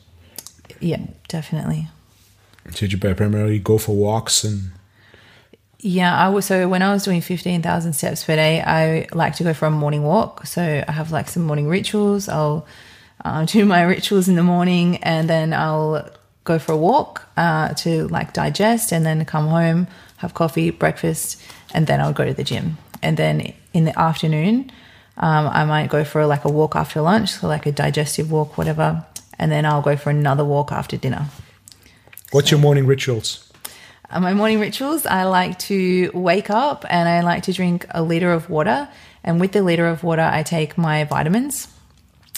[0.81, 1.89] Yeah, definitely.
[2.75, 4.71] Did you primarily go for walks and
[5.79, 9.37] Yeah, I was so when I was doing fifteen thousand steps per day, I like
[9.37, 10.47] to go for a morning walk.
[10.47, 12.29] So I have like some morning rituals.
[12.29, 12.67] I'll
[13.25, 16.09] uh, do my rituals in the morning, and then I'll
[16.45, 19.87] go for a walk uh, to like digest, and then come home,
[20.19, 21.41] have coffee, breakfast,
[21.75, 22.79] and then I'll go to the gym.
[23.03, 24.73] And then in the afternoon,
[25.19, 28.57] um, I might go for like a walk after lunch, so like a digestive walk,
[28.59, 29.05] whatever,
[29.39, 31.29] and then I'll go for another walk after dinner.
[32.31, 33.43] What's your morning rituals?
[34.09, 38.03] Uh, my morning rituals I like to wake up and I like to drink a
[38.03, 38.89] liter of water.
[39.25, 41.69] And with the liter of water, I take my vitamins.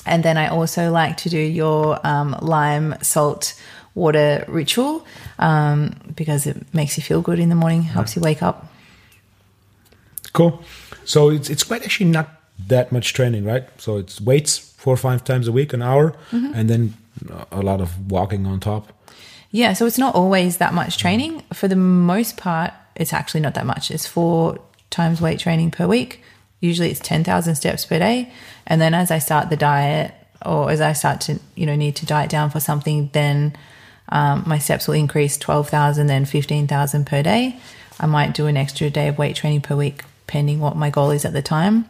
[0.06, 3.54] And then I also like to do your um, lime salt
[3.94, 5.04] water ritual
[5.38, 8.72] um, because it makes you feel good in the morning, helps you wake up.
[10.32, 10.62] Cool.
[11.04, 12.28] So it's it's quite actually not
[12.68, 13.68] that much training, right?
[13.78, 16.14] So it's weights four or five times a week, an hour,
[16.54, 16.94] and then
[17.50, 18.92] a lot of walking on top.
[19.50, 21.42] Yeah, so it's not always that much training.
[21.52, 23.90] For the most part, it's actually not that much.
[23.90, 24.58] It's four
[24.90, 26.22] times weight training per week.
[26.60, 28.32] Usually it's 10,000 steps per day.
[28.66, 30.12] And then as I start the diet
[30.44, 33.56] or as I start to, you know, need to diet down for something, then
[34.10, 37.58] um, my steps will increase 12,000, then 15,000 per day.
[38.00, 41.10] I might do an extra day of weight training per week, pending what my goal
[41.10, 41.86] is at the time.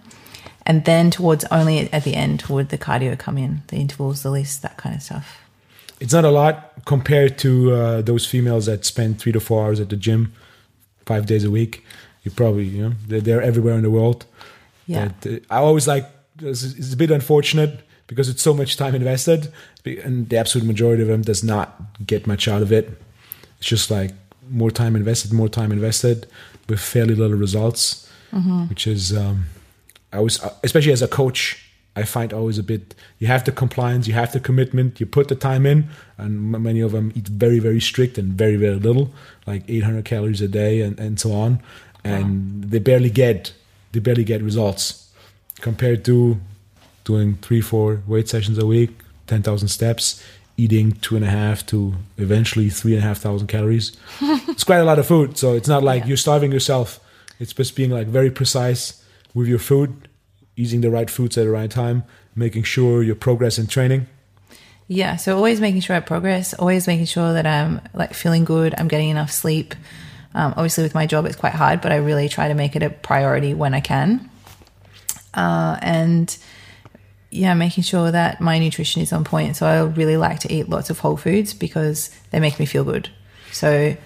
[0.64, 4.30] And then towards only at the end would the cardio come in, the intervals, the
[4.30, 5.47] LISS, that kind of stuff.
[6.00, 9.80] It's not a lot compared to uh, those females that spend three to four hours
[9.80, 10.32] at the gym,
[11.06, 11.84] five days a week.
[12.22, 14.24] You probably, you know, they're, they're everywhere in the world.
[14.86, 15.10] Yeah.
[15.20, 16.06] But, uh, I always like
[16.40, 19.52] it's it's a bit unfortunate because it's so much time invested,
[19.84, 22.90] and the absolute majority of them does not get much out of it.
[23.58, 24.12] It's just like
[24.48, 26.26] more time invested, more time invested.
[26.68, 28.08] with fairly little results,
[28.68, 29.46] which is um,
[30.12, 31.64] I was especially as a coach.
[32.00, 32.94] I find always a bit.
[33.20, 36.80] You have the compliance, you have the commitment, you put the time in, and many
[36.80, 39.10] of them eat very, very strict and very, very little,
[39.46, 41.60] like 800 calories a day and, and so on,
[42.04, 43.52] and they barely get
[43.92, 45.10] they barely get results
[45.60, 46.38] compared to
[47.04, 48.90] doing three, four weight sessions a week,
[49.26, 50.22] 10,000 steps,
[50.58, 53.96] eating two and a half to eventually three and a half thousand calories.
[54.20, 55.38] it's quite a lot of food.
[55.38, 56.08] So it's not like Yeah.
[56.08, 57.00] you're starving yourself.
[57.40, 59.02] It's just being like very precise
[59.34, 60.07] with your food,
[60.58, 62.02] eating the right foods at the right time,
[62.34, 64.06] making sure your progress in training.
[64.88, 68.74] Yeah, so always making sure I progress, always making sure that I'm like feeling good,
[68.76, 69.74] I'm getting enough sleep.
[70.34, 72.82] Um, obviously, with my job, it's quite hard, but I really try to make it
[72.82, 74.28] a priority when I can.
[75.34, 76.36] Uh, and
[77.30, 79.56] yeah, making sure that my nutrition is on point.
[79.56, 82.84] So I really like to eat lots of whole foods because they make me feel
[82.84, 83.10] good.
[83.52, 83.96] So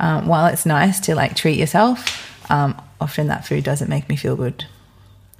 [0.00, 4.16] um, while it's nice to like treat yourself, um, often that food doesn't make me
[4.16, 4.64] feel good.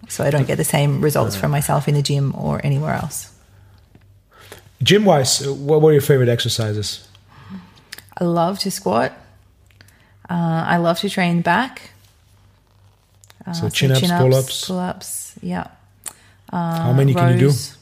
[0.09, 3.33] So I don't get the same results from myself in the gym or anywhere else.
[4.83, 7.09] Gym wise, what were your favorite exercises?
[8.19, 9.13] I love to squat.
[10.29, 11.91] Uh, I love to train back.
[13.47, 14.67] Uh, So chin-ups, pull-ups?
[14.67, 15.35] pull ups.
[15.43, 15.69] Yeah.
[16.51, 17.47] How many can you do?
[17.47, 17.77] rows.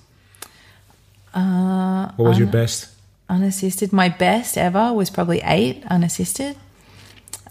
[2.17, 2.89] What was your best?
[3.29, 3.93] Unassisted.
[3.93, 6.57] My best ever was probably eight unassisted,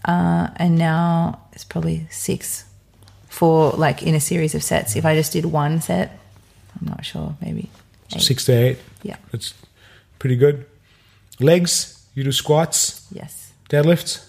[0.04, 2.64] uh, and now it's probably six
[3.42, 4.94] for like in a series of sets.
[4.94, 6.16] If I just did one set,
[6.80, 7.34] I'm not sure.
[7.40, 7.68] Maybe
[8.14, 8.22] eight.
[8.22, 8.78] Six to eight.
[9.02, 9.16] Yeah.
[9.32, 9.52] That's
[10.20, 10.64] pretty good.
[11.40, 13.50] Legs, you do squats, Yes.
[13.68, 14.28] deadlifts.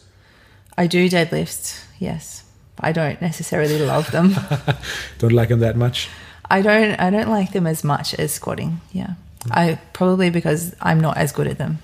[0.79, 1.83] I do deadlifts.
[1.99, 2.43] Yes.
[2.79, 4.33] I don't necessarily love them.
[5.19, 6.09] Don't like them that much.
[6.49, 8.81] I don't I don't like them as much as squatting.
[8.91, 9.13] Yeah.
[9.45, 9.51] Hmm.
[9.53, 11.77] I probably because I'm not as good at them.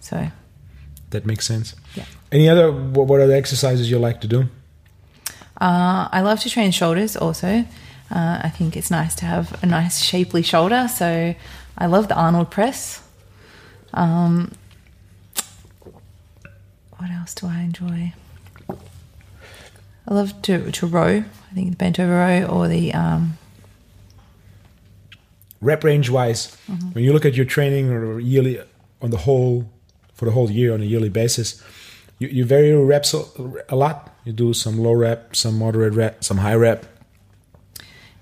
[0.00, 0.16] So
[1.10, 1.74] That makes sense.
[1.96, 2.04] yeah.
[2.30, 2.70] Any other?
[2.70, 4.44] What what other exercises you like to do?
[5.60, 7.64] Uh, I love to train shoulders also.
[8.10, 10.88] Uh, I think it's nice to have a nice shapely shoulder.
[10.88, 11.34] So
[11.78, 13.02] I love the Arnold press.
[13.92, 14.52] Um,
[16.98, 18.12] what else do I enjoy?
[20.06, 21.24] I love to, to row.
[21.50, 23.38] I think the bent over row or the um,
[25.64, 26.54] Rep range wise,
[26.92, 28.60] when you look at your training or yearly
[29.00, 29.70] on the whole
[30.12, 31.62] for the whole year on a yearly basis,
[32.18, 33.24] you, you vary your reps a,
[33.68, 34.10] a lot.
[34.24, 36.86] You do some low rep, some moderate rep, some high rep.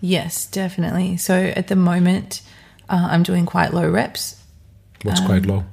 [0.01, 1.17] yes, definitely.
[1.17, 2.43] So at the moment,
[2.89, 4.41] uh, I'm doing quite low reps.
[5.03, 5.65] What's quite low?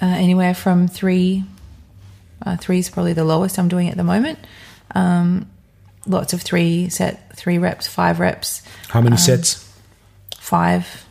[0.00, 1.44] uh, anywhere from three.
[2.44, 4.38] Uh, three is probably the lowest I'm doing at the moment.
[4.94, 5.50] Um,
[6.06, 9.64] lots of three set, three reps, five reps, How many sets?
[10.38, 11.04] five.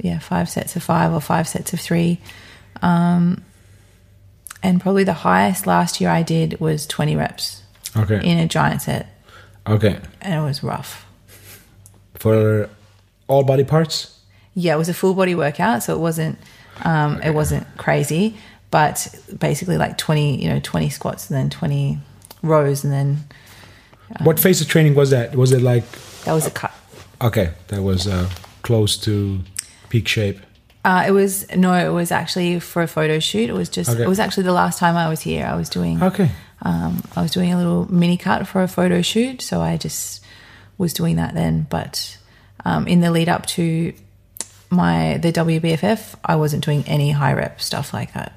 [0.00, 2.18] Yeah, five sets of five or five sets of three.
[2.82, 3.44] Um,
[4.66, 7.62] and probably the highest last year I did was 20 reps
[7.96, 8.20] Okay.
[8.30, 9.06] in a giant set,
[9.66, 9.98] Okay.
[10.20, 11.06] and it was rough.
[12.14, 12.68] For
[13.28, 14.18] all body parts.
[14.54, 16.38] Yeah, it was a full body workout, so it wasn't
[16.84, 18.36] um, it wasn't crazy,
[18.70, 21.98] but basically like 20, you know, 20 squats and then 20
[22.42, 23.24] rows and then
[24.22, 25.34] What phase of training was that?
[25.36, 25.84] Was it like
[26.24, 26.72] that was a cut.
[27.20, 27.50] okay?
[27.68, 28.28] That was uh,
[28.62, 29.40] close to
[29.88, 30.38] peak shape.
[30.86, 33.50] Uh, it was no, it was actually for a photo shoot.
[33.50, 34.04] It was just Okay.
[34.04, 35.44] it was actually the last time I was here.
[35.44, 36.30] I was doing Okay.
[36.62, 40.22] um, I was doing a little mini cut for a photo shoot, so I just
[40.78, 41.66] was doing that then.
[41.68, 42.16] But
[42.64, 43.92] um, in the lead up to
[44.70, 48.32] my the WBFF, I wasn't doing any high rep stuff like that,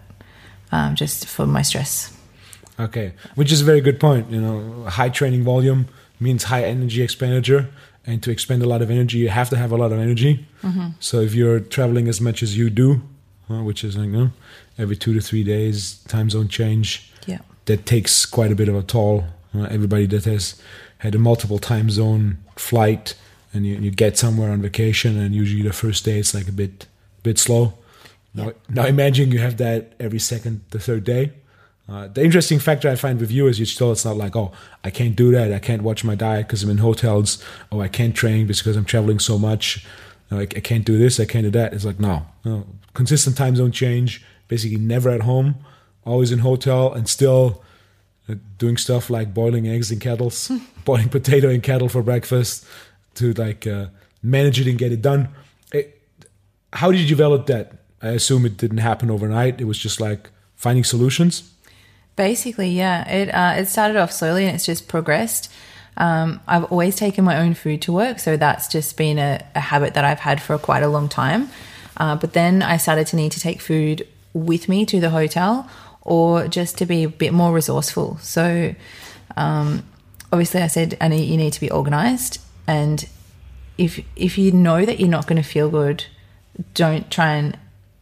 [0.72, 2.12] um, just for my stress.
[2.80, 4.32] Okay, which is a very good point.
[4.32, 5.86] You know, high training volume
[6.20, 7.70] means high energy expenditure,
[8.06, 10.46] and to expend a lot of energy, you have to have a lot of energy.
[11.00, 13.02] So if you're traveling as much as you do,
[13.50, 14.32] uh, which is like, you know,
[14.78, 17.40] every two to three days, time zone change, Yeah.
[17.66, 19.26] that takes quite a bit of a toll.
[19.56, 20.62] Uh, everybody that has
[21.00, 23.16] had a multiple time zone flight,
[23.54, 26.52] and you, you get somewhere on vacation, and usually the first day it's like a
[26.52, 26.86] bit
[27.24, 27.74] bit slow.
[28.34, 31.32] Now, now imagine you have that every second, the third day.
[31.90, 34.52] Uh, the interesting factor I find with you is you still it's not like oh
[34.84, 35.52] I can't do that.
[35.52, 37.44] I can't watch my diet because I'm in hotels.
[37.72, 39.86] Oh I can't train because I'm traveling so much.
[40.30, 41.74] Like I can't do this I can't do that.
[41.74, 42.68] It's like no, no.
[42.94, 45.56] Consistent time zone change basically never at home
[46.06, 47.64] always in hotel and still
[48.28, 50.52] uh, doing stuff like boiling eggs in kettles
[50.86, 52.66] boiling potato in kettle for breakfast
[53.16, 53.88] to like uh,
[54.22, 55.30] manage it and get it done.
[55.74, 56.00] It,
[56.74, 57.74] how did you develop that?
[58.02, 59.60] I assume it didn't happen overnight.
[59.60, 61.52] It was just like finding solutions
[62.20, 63.10] Basically, yeah.
[63.10, 65.50] It uh, it started off slowly and it's just progressed.
[65.96, 69.62] Um, I've always taken my own food to work, so that's just been a, a
[69.62, 71.50] habit that I've had for quite a long time.
[71.96, 75.70] Uh, but then I started to need to take food with me to the hotel,
[76.02, 78.18] or just to be a bit more resourceful.
[78.18, 78.76] So,
[79.38, 79.84] um,
[80.34, 82.42] obviously, I said, and you need to be organized.
[82.68, 83.08] And
[83.78, 86.04] if if you know that you're not going to feel good,
[86.74, 87.58] don't try and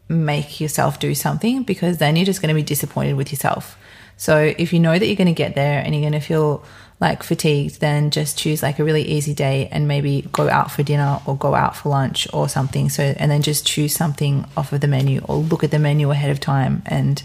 [0.09, 3.78] make yourself do something because then you're just going to be disappointed with yourself.
[4.18, 6.63] So if you know that you're going to get there and you're going to feel
[6.99, 10.82] like fatigued, then just choose like a really easy day and maybe go out for
[10.82, 12.89] dinner or go out for lunch or something.
[12.89, 16.09] So and then just choose something off of the menu or look at the menu
[16.09, 17.22] ahead of time and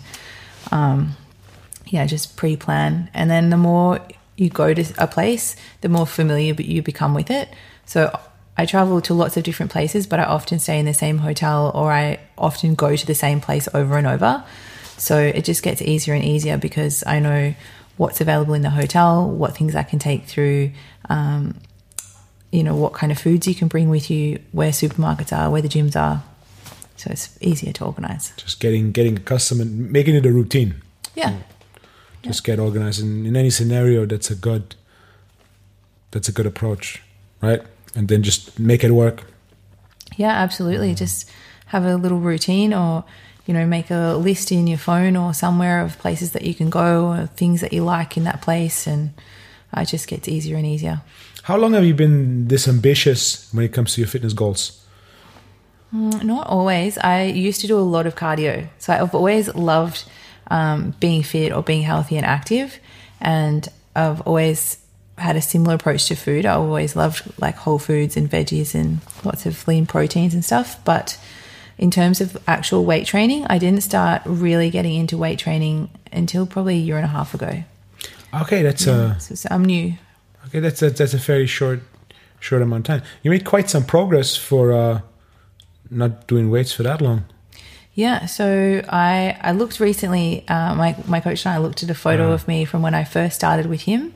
[0.70, 1.16] um,
[1.86, 3.10] yeah, just pre-plan.
[3.14, 4.00] And then the more
[4.36, 7.48] you go to a place, the more familiar you become with it.
[7.86, 8.18] So
[8.56, 11.72] I travel to lots of different places, but I often stay in the same hotel
[11.74, 14.44] or I often go to the same place over and over.
[15.02, 17.56] So it just gets easier and easier because I know
[17.96, 20.70] what's available in the hotel, what things I can take through,
[21.08, 21.58] um,
[22.52, 25.60] you know, what kind of foods you can bring with you, where supermarkets are, where
[25.60, 26.22] the gyms are.
[26.94, 28.32] So it's easier to organize.
[28.36, 30.76] Just getting getting accustomed and making it a routine.
[31.16, 31.36] Yeah.
[32.22, 34.76] Just get organized, and in any scenario, that's a good
[36.12, 37.02] that's a good approach,
[37.40, 37.60] right?
[37.96, 39.24] And then just make it work.
[40.16, 40.94] Yeah, absolutely.
[40.94, 41.28] Just
[41.66, 43.02] have a little routine or
[43.46, 46.70] you know, make a list in your phone or somewhere of places that you can
[46.70, 48.86] go or things that you like in that place.
[48.86, 49.10] And
[49.76, 51.02] it just gets easier and easier.
[51.44, 54.84] How long have you been this ambitious when it comes to your fitness goals?
[55.92, 56.98] Mm, not always.
[56.98, 58.68] I used to do a lot of cardio.
[58.78, 60.04] So I've always loved
[60.48, 62.78] um, being fit or being healthy and active.
[63.20, 64.78] And I've always
[65.18, 66.46] had a similar approach to food.
[66.46, 70.82] I always loved like whole foods and veggies and lots of lean proteins and stuff.
[70.84, 71.18] But
[71.82, 76.46] in terms of actual weight training, I didn't start really getting into weight training until
[76.46, 77.64] probably a year and a half ago.
[78.32, 79.94] Okay, that's yeah, uh, so, I'm new.
[80.46, 81.80] Okay, that's a, that's a very short
[82.38, 83.10] short amount of time.
[83.24, 85.00] You made quite some progress for uh,
[85.90, 87.24] not doing weights for that long.
[87.94, 90.44] Yeah, so I I looked recently.
[90.46, 92.34] Uh, my my coach and I looked at a photo uh-huh.
[92.34, 94.14] of me from when I first started with him.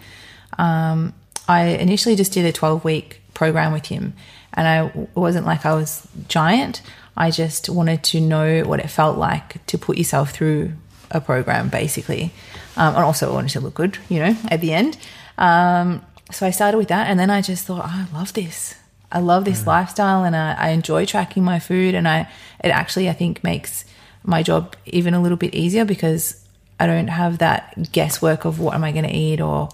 [0.57, 1.15] Um,
[1.49, 4.15] I initially just did a twelve week program with him,
[4.55, 6.81] and I wasn't like I was giant.
[7.17, 10.73] I just wanted to know what it felt like to put yourself through
[11.11, 12.33] a program, basically.
[12.77, 14.99] Um, and also, I wanted to look good, you know, at the end.
[15.39, 18.75] Um, so I started with that, and then I just thought, oh, I love this.
[19.11, 19.67] I love this mm.
[19.67, 21.95] lifestyle, and I, I, enjoy tracking my food.
[21.95, 22.29] And I,
[22.63, 23.85] it actually, I think, makes
[24.25, 26.45] my job even a little bit easier because
[26.81, 29.69] I don't have that guesswork of what am I going to eat or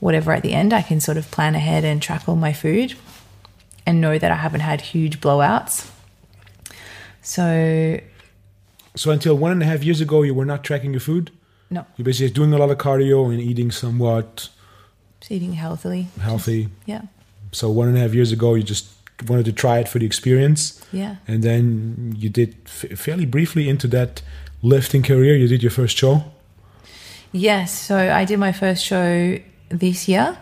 [0.00, 0.72] whatever at the end.
[0.72, 2.96] I can sort of plan ahead and track all my food,
[3.86, 5.91] and know that I haven't had huge blowouts
[7.22, 8.00] so,
[8.94, 11.30] so until one and a half years ago, you were not tracking your food.
[11.70, 14.50] No, you're basically doing a lot of cardio and eating somewhat.
[15.20, 16.08] Just eating healthily.
[16.20, 16.64] Healthy.
[16.64, 17.02] Just, yeah.
[17.52, 18.88] So one and a half years ago, you just
[19.26, 20.84] wanted to try it for the experience.
[20.92, 21.16] Yeah.
[21.28, 24.20] And then you did f- fairly briefly into that
[24.62, 25.36] lifting career.
[25.36, 26.24] You did your first show.
[27.30, 27.72] Yes.
[27.72, 30.36] So I did my first show this year,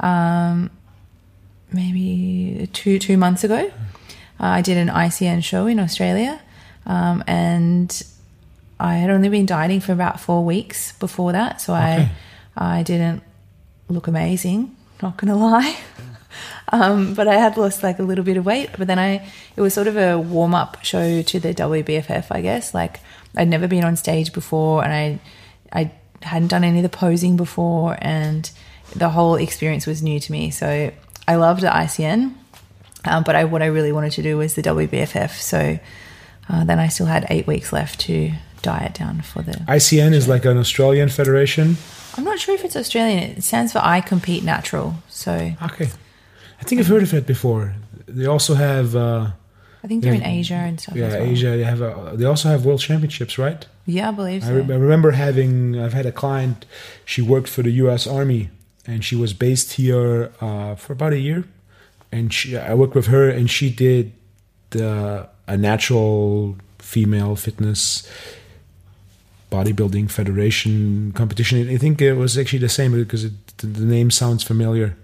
[0.00, 0.70] um,
[1.72, 3.70] maybe two two months ago.
[4.40, 6.40] Uh, I did an ICN show in Australia,
[6.86, 8.02] um, and
[8.78, 12.10] I had only been dieting for about four weeks before that, so okay.
[12.56, 13.22] I I didn't
[13.88, 14.76] look amazing.
[15.02, 15.76] Not gonna lie.
[16.72, 18.70] Um, but I had lost like a little bit of weight.
[18.76, 22.40] But then I, it was sort of a warm up show to the WBFF, I
[22.40, 22.74] guess.
[22.74, 23.00] Like
[23.36, 27.36] I'd never been on stage before, and I, I hadn't done any of the posing
[27.36, 28.50] before, and
[28.96, 30.50] the whole experience was new to me.
[30.50, 30.90] So
[31.28, 32.34] I loved the ICN.
[33.04, 35.30] Um, but I, what I really wanted to do was the WBFF.
[35.30, 35.78] So
[36.48, 38.32] uh, then I still had eight weeks left to
[38.62, 39.52] diet down for the.
[39.52, 41.76] ICN is like an Australian federation.
[42.16, 43.18] I'm not sure if it's Australian.
[43.18, 44.94] It stands for I Compete Natural.
[45.08, 45.32] So
[45.62, 45.90] okay,
[46.60, 47.74] I think I've heard of it before.
[48.06, 48.96] They also have.
[48.96, 49.30] Uh,
[49.82, 50.96] I think they're in Asia and stuff.
[50.96, 51.22] Yeah, well.
[51.22, 51.50] Asia.
[51.50, 51.82] They have.
[51.82, 53.66] A, they also have world championships, right?
[53.86, 54.50] Yeah, I believe so.
[54.50, 55.78] I, re- I remember having.
[55.78, 56.64] I've had a client.
[57.04, 58.06] She worked for the U.S.
[58.06, 58.50] Army,
[58.86, 61.44] and she was based here uh, for about a year
[62.14, 64.12] and she, I worked with her, and she did
[64.70, 68.08] the, a natural female fitness
[69.50, 71.68] bodybuilding federation competition.
[71.68, 74.96] I think it was actually the same because it, the name sounds familiar.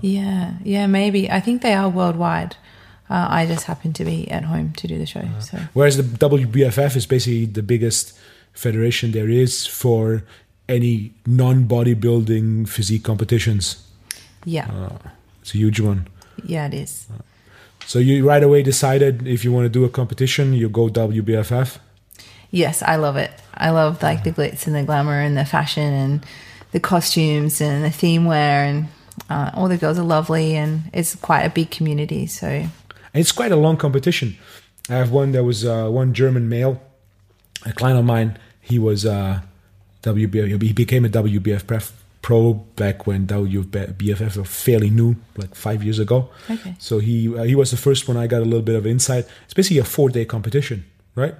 [0.00, 1.30] Yeah, yeah, maybe.
[1.30, 2.56] I think they are worldwide.
[3.08, 5.20] Uh, I just happened to be at home to do the show.
[5.20, 5.58] Uh, so.
[5.74, 8.18] Whereas the WBFF is basically the biggest
[8.52, 10.24] federation there is for
[10.68, 13.86] any non-bodybuilding physique competitions.
[14.44, 15.10] Yeah, uh,
[15.42, 16.08] it's a huge one.
[16.44, 17.06] Yeah, it is.
[17.86, 21.78] So you right away decided if you want to do a competition, you go WBFF.
[22.50, 23.30] Yes, I love it.
[23.54, 26.26] I love like the glitz and the glamour and the fashion and
[26.72, 28.88] the costumes and the theme wear and
[29.30, 32.26] uh, all the girls are lovely and it's quite a big community.
[32.26, 32.70] So and
[33.14, 34.36] it's quite a long competition.
[34.88, 36.80] I have one that was uh, one German male,
[37.64, 38.38] a client of mine.
[38.60, 39.40] He was uh,
[40.02, 40.62] WBF.
[40.62, 41.92] He became a WBF pref-
[42.26, 46.28] pro back when WBF was fairly new, like five years ago.
[46.50, 46.74] Okay.
[46.80, 49.28] So he uh, he was the first one I got a little bit of insight.
[49.44, 51.36] It's basically a four day competition, right?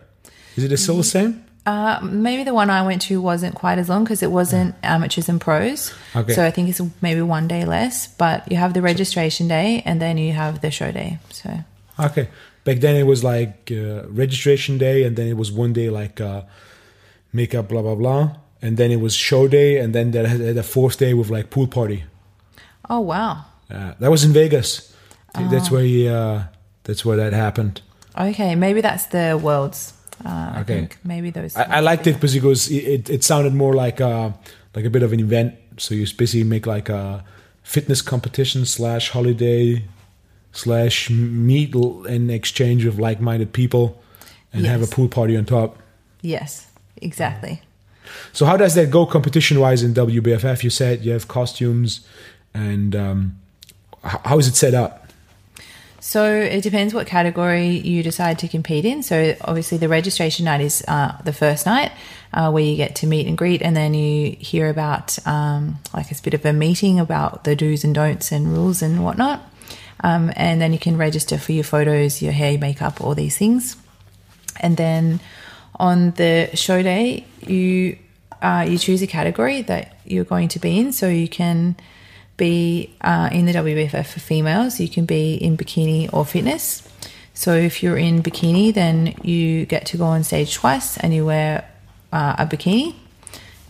[0.55, 1.45] Is it still the same?
[1.67, 5.29] Uh, maybe the one I went to wasn't quite as long because it wasn't amateurs
[5.29, 5.93] and pros.
[6.15, 6.35] Okay.
[6.35, 8.07] So I think it's maybe one day less.
[8.07, 11.19] But you have the registration day and then you have the show day.
[11.31, 11.51] So
[11.99, 12.29] Okay.
[12.63, 16.21] Back then it was like uh, registration day, and then it was one day like
[16.21, 16.43] uh,
[17.33, 20.63] makeup, blah blah blah, and then it was show day, and then they had a
[20.63, 22.05] fourth day with like pool party.
[22.91, 23.45] oh wow.
[23.71, 24.95] Uh, that was in Vegas.
[25.35, 26.09] I think That's where he.
[26.09, 26.45] Uh,
[26.85, 27.81] that's where that happened.
[28.17, 29.93] Okay, maybe that's the world's.
[30.25, 30.75] Uh, I Okay.
[30.75, 31.57] think maybe those.
[31.57, 34.33] I, I liked it because it, was, it it sounded more like a
[34.75, 35.55] like a bit of an event.
[35.79, 37.23] So you basically make like a
[37.63, 39.85] fitness competition slash holiday
[40.53, 44.01] slash meet and exchange of like minded people,
[44.53, 45.77] and have a pool party on top.
[46.23, 46.69] Yes,
[47.03, 47.61] exactly.
[48.33, 50.63] So how does that go competition wise in WBFF?
[50.63, 52.07] You said you have costumes,
[52.55, 53.39] and um,
[54.03, 55.07] how is it set up?
[56.01, 59.03] So it depends what category you decide to compete in.
[59.03, 61.91] So obviously, the registration night is uh, the first night
[62.33, 66.13] uh, where you get to meet and greet, and then you hear about um, like
[66.13, 69.43] a bit of a meeting about the do's and don'ts and rules and whatnot.
[70.05, 73.37] Um, and then you can register for your photos, your hair, your makeup, all these
[73.37, 73.77] things.
[74.61, 75.19] And then
[75.79, 77.99] on the show day, you
[78.43, 80.93] uh, you choose a category that you're going to be in.
[80.93, 81.77] So you can
[82.37, 84.79] be uh, in the WBFF for females.
[84.79, 86.87] You can be in bikini or fitness.
[87.35, 91.27] So if you're in bikini, then you get to go on stage twice, and you
[91.27, 91.69] wear
[92.13, 92.95] uh, a bikini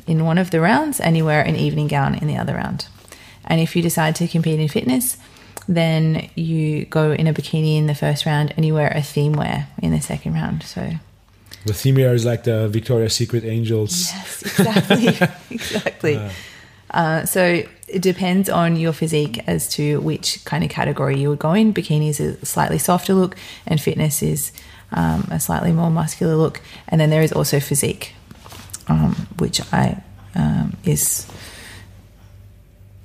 [0.07, 2.86] in one of the rounds, and you wear an evening gown in the other round.
[3.44, 5.16] And if you decide to compete in fitness,
[5.68, 9.32] then you go in a bikini in the first round, and you wear a theme
[9.32, 10.62] wear in the second round.
[10.62, 10.92] So
[11.66, 14.12] The theme here is like the Victoria's Secret Angels.
[14.12, 15.08] Yes, exactly.
[15.50, 16.30] exactly.
[16.92, 21.40] Uh, so it depends on your physique as to which kind of category you would
[21.40, 21.74] go in.
[21.74, 23.36] Bikini is a slightly softer look,
[23.66, 24.52] and fitness is
[24.92, 26.60] um, a slightly more muscular look.
[26.86, 28.14] And then there is also physique,
[28.86, 30.00] um, which I
[30.36, 31.26] um, is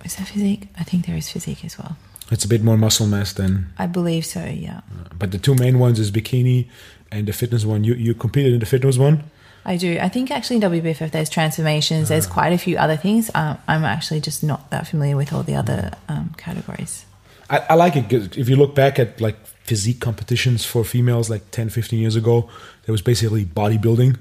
[0.05, 0.68] is that physique?
[0.78, 1.97] I think there is physique as well.
[2.30, 4.45] It's a bit more muscle mass than, I believe so.
[4.45, 4.82] Yeah,
[5.18, 6.68] but the two main ones is bikini
[7.12, 7.84] and the fitness one.
[7.84, 9.24] You you competed in the fitness one.
[9.64, 9.99] I do.
[10.01, 12.09] I think actually in WBFF there's transformations.
[12.09, 13.30] There's quite a few other things.
[13.36, 17.05] Um, I'm actually just not that familiar with all the other um, categories.
[17.49, 21.30] I, I like it 'cause if you look back at like physique competitions for females
[21.30, 22.49] like 10 15 years ago
[22.86, 24.18] there was basically bodybuilding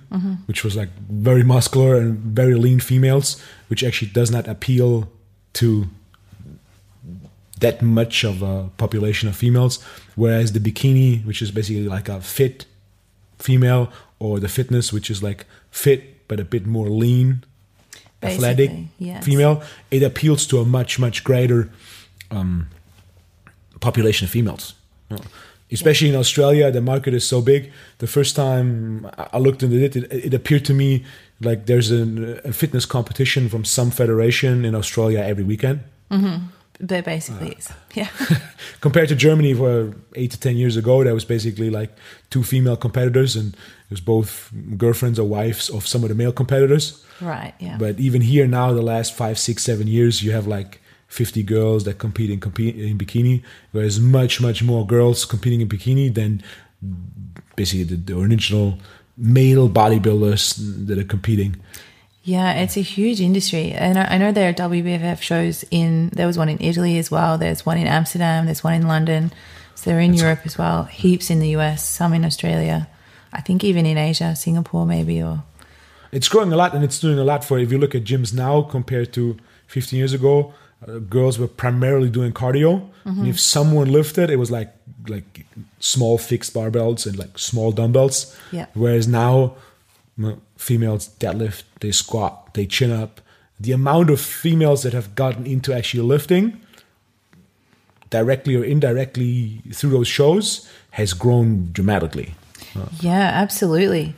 [0.47, 5.09] which was like very muscular and very lean females which actually does not appeal
[5.55, 5.87] to
[7.61, 9.83] that much of a population of females
[10.15, 12.67] whereas the bikini which is basically like a fit
[13.41, 17.43] female or the fitness which is like fit but a bit more lean
[18.23, 19.25] athletic yes.
[19.25, 21.71] female it appeals to a much much greater
[22.31, 22.69] um,
[23.81, 24.75] population of females.
[25.73, 27.71] Especially in Australia, the market is so big.
[27.99, 31.05] The first time I looked into it, it, it appeared to me
[31.41, 35.81] like there's an, a fitness competition from some federation in Australia every weekend.
[36.81, 37.53] But basically, uh.
[37.53, 38.09] it's yeah,
[38.81, 41.91] Compared to Germany, where eight to ten years ago, there was basically like
[42.31, 46.33] two female competitors, and it was both girlfriends or wives of some of the male
[46.33, 47.05] competitors.
[47.21, 50.81] right, yeah, But even here now, the last five, six, seven years, you have like
[51.09, 55.69] 50 girls that compete in, compete in bikini, whereas much, much more girls competing in
[55.69, 56.43] bikini than
[57.57, 58.79] basically the, the original
[59.17, 61.57] male bodybuilders that are competing.
[62.23, 62.55] Yeah.
[62.55, 66.11] It's a huge industry, and I, I know there are WBFF shows in.
[66.11, 67.39] There was one in Italy as well.
[67.39, 68.47] There's one in Amsterdam.
[68.47, 69.33] There's one in London.
[69.75, 70.85] So they're in Europe as well.
[70.85, 71.89] Heaps in the US.
[71.89, 72.89] Some in Australia.
[73.33, 75.43] I think even in Asia, Singapore maybe, or
[76.13, 77.59] It's growing a lot, and it's doing a lot for.
[77.59, 79.37] If you look at gyms now compared to
[79.69, 80.53] 15 years ago,
[80.87, 84.75] uh, girls were primarily doing cardio, and if someone lifted, it was like
[85.09, 85.47] like
[85.79, 88.37] small fixed barbells and like small dumbbells.
[88.53, 88.67] Yeah.
[88.75, 89.57] Whereas now,
[90.61, 93.21] females deadlift, they squat, they chin up.
[93.59, 96.61] The amount of females that have gotten into actually lifting,
[98.11, 102.35] directly or indirectly through those shows, has grown dramatically.
[103.01, 104.15] Yeah, absolutely.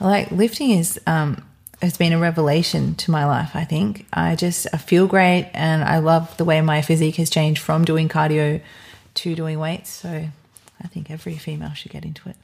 [0.00, 1.42] Like lifting is um
[1.80, 4.06] has been a revelation to my life, I think.
[4.12, 7.84] I just I feel great and I love the way my physique has changed from
[7.84, 8.60] doing cardio
[9.14, 9.90] to doing weights.
[9.90, 10.28] So
[10.82, 12.36] I think every female should get into it.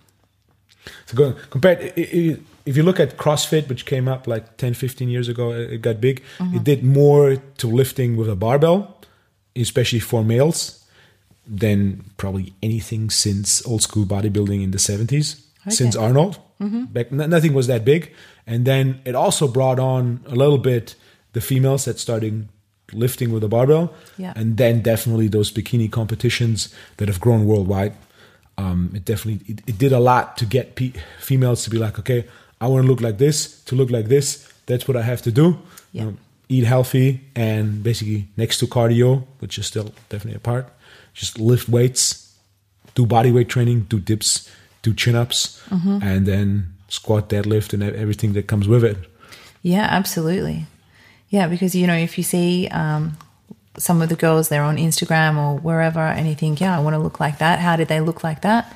[1.06, 5.28] So go, compared, if you look at CrossFit, which came up like 10, 15 years
[5.28, 6.20] ago, it got big.
[6.20, 6.58] It mm-hmm.
[6.58, 8.98] did more to lifting with a barbell,
[9.54, 10.84] especially for males,
[11.46, 15.42] than probably anything since old school bodybuilding in the 70s.
[15.68, 16.38] since Arnold.
[16.60, 16.84] Mm-hmm.
[16.84, 18.12] Back nothing was that big,
[18.46, 20.94] and then it also brought on a little bit
[21.32, 22.48] the females that starting
[22.92, 24.32] lifting with a barbell, Yeah.
[24.36, 27.94] and then definitely those bikini competitions that have grown worldwide.
[28.60, 30.92] Um, it definitely it, it did a lot to get pe-
[31.28, 32.20] females to be like, okay,
[32.60, 34.26] I want to look like this, to look like this.
[34.66, 35.46] That's what I have to do.
[35.92, 36.12] Yeah.
[36.48, 40.66] eat healthy and basically next to cardio, which is still definitely a part,
[41.14, 42.34] just lift weights,
[42.94, 44.50] do body weight training, do dips,
[44.82, 45.60] do chin ups,
[46.02, 48.96] and then squat, deadlift, and everything that comes with it.
[49.62, 50.66] Yeah, absolutely.
[51.28, 53.16] Yeah, because you know, if you see um,
[53.80, 56.94] some of the girls they're on Instagram or wherever, and you think, yeah, I want
[56.94, 57.58] to look like that.
[57.58, 58.74] How did they look like that?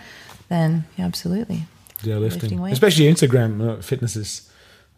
[0.48, 1.64] Then, yeah, absolutely.
[2.02, 4.50] Yeah, lifting, Lifting especially Instagram uh, fitness is,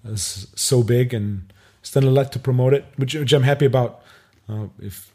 [0.05, 3.67] is so big and it's done a lot to promote it, which, which I'm happy
[3.67, 4.03] about.
[4.49, 5.13] Uh, if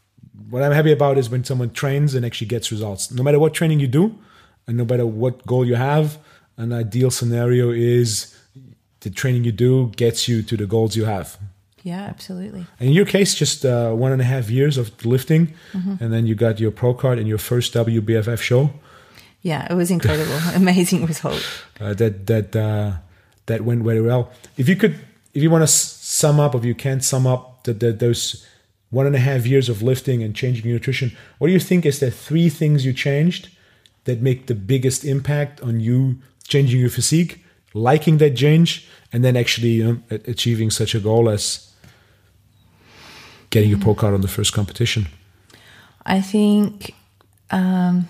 [0.50, 3.54] what I'm happy about is when someone trains and actually gets results, no matter what
[3.54, 4.18] training you do,
[4.68, 6.18] and no matter what goal you have.
[6.58, 8.38] An ideal scenario is
[9.02, 11.38] the training you do gets you to the goals you have.
[11.84, 12.66] Yeah, absolutely.
[12.80, 16.28] And in your case, just uh, one and a half years of lifting, and then
[16.28, 18.72] you got your pro card and your first WBFF show.
[19.42, 21.44] Yeah, it was incredible, amazing result.
[21.80, 22.98] uh, that that uh,
[23.48, 24.32] that went very well.
[24.58, 24.96] If you could,
[25.34, 28.46] if you want to sum up, if you can't sum up the, the, those
[28.92, 31.86] one and a half years of lifting and changing your nutrition, what do you think
[31.86, 33.50] is the three things you changed
[34.04, 36.18] that make the biggest impact on you
[36.48, 41.30] changing your physique, liking that change, and then actually you know, achieving such a goal
[41.30, 41.71] as
[43.52, 45.08] getting your pro card on the first competition?
[46.06, 46.96] I think,
[47.52, 48.08] um,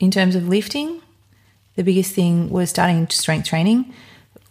[0.00, 1.00] in terms of lifting,
[1.76, 3.94] the biggest thing was starting strength training,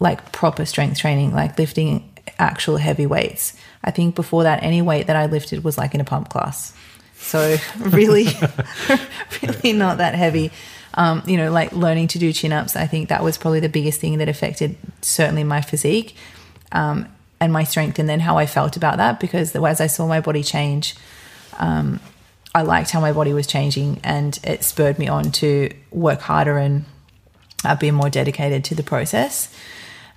[0.00, 3.54] like proper strength training, like lifting actual heavy weights.
[3.84, 6.74] I think before that, any weight that I lifted was like in a pump class.
[7.16, 8.26] So really,
[9.42, 10.50] really not that heavy.
[10.94, 12.76] Um, you know, like learning to do chin ups.
[12.76, 16.16] I think that was probably the biggest thing that affected certainly my physique
[16.72, 17.08] um,
[17.42, 19.18] and my strength, and then how I felt about that.
[19.18, 20.94] Because the way as I saw my body change,
[21.58, 21.98] um,
[22.54, 26.56] I liked how my body was changing, and it spurred me on to work harder
[26.58, 26.84] and
[27.64, 29.54] uh, be more dedicated to the process.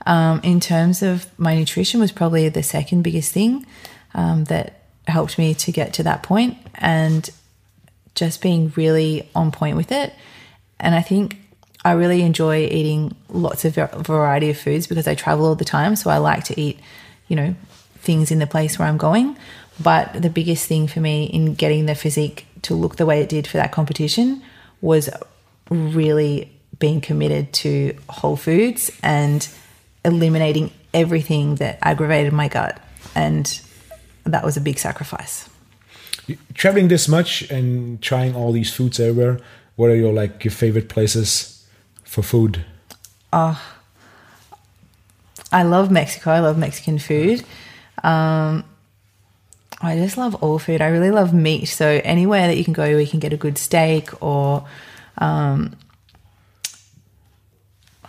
[0.05, 3.65] Um, in terms of my nutrition, was probably the second biggest thing
[4.13, 7.29] um, that helped me to get to that point, and
[8.13, 10.13] just being really on point with it.
[10.79, 11.37] And I think
[11.85, 15.95] I really enjoy eating lots of variety of foods because I travel all the time.
[15.95, 16.79] So I like to eat,
[17.27, 17.55] you know,
[17.97, 19.37] things in the place where I'm going.
[19.81, 23.29] But the biggest thing for me in getting the physique to look the way it
[23.29, 24.41] did for that competition
[24.81, 25.09] was
[25.69, 29.47] really being committed to whole foods and
[30.03, 32.79] eliminating everything that aggravated my gut.
[33.15, 33.59] And
[34.23, 35.49] that was a big sacrifice.
[36.53, 39.39] Traveling this much and trying all these foods everywhere,
[39.75, 41.65] what are your like your favorite places
[42.03, 42.65] for food?
[43.31, 43.74] Ah,
[45.55, 46.31] I love Mexico.
[46.31, 47.41] I love Mexican food.
[48.03, 48.65] Um,
[49.81, 50.81] I just love all food.
[50.81, 51.67] I really love meat.
[51.67, 54.67] So anywhere that you can go, we can get a good steak or,
[55.17, 55.77] um,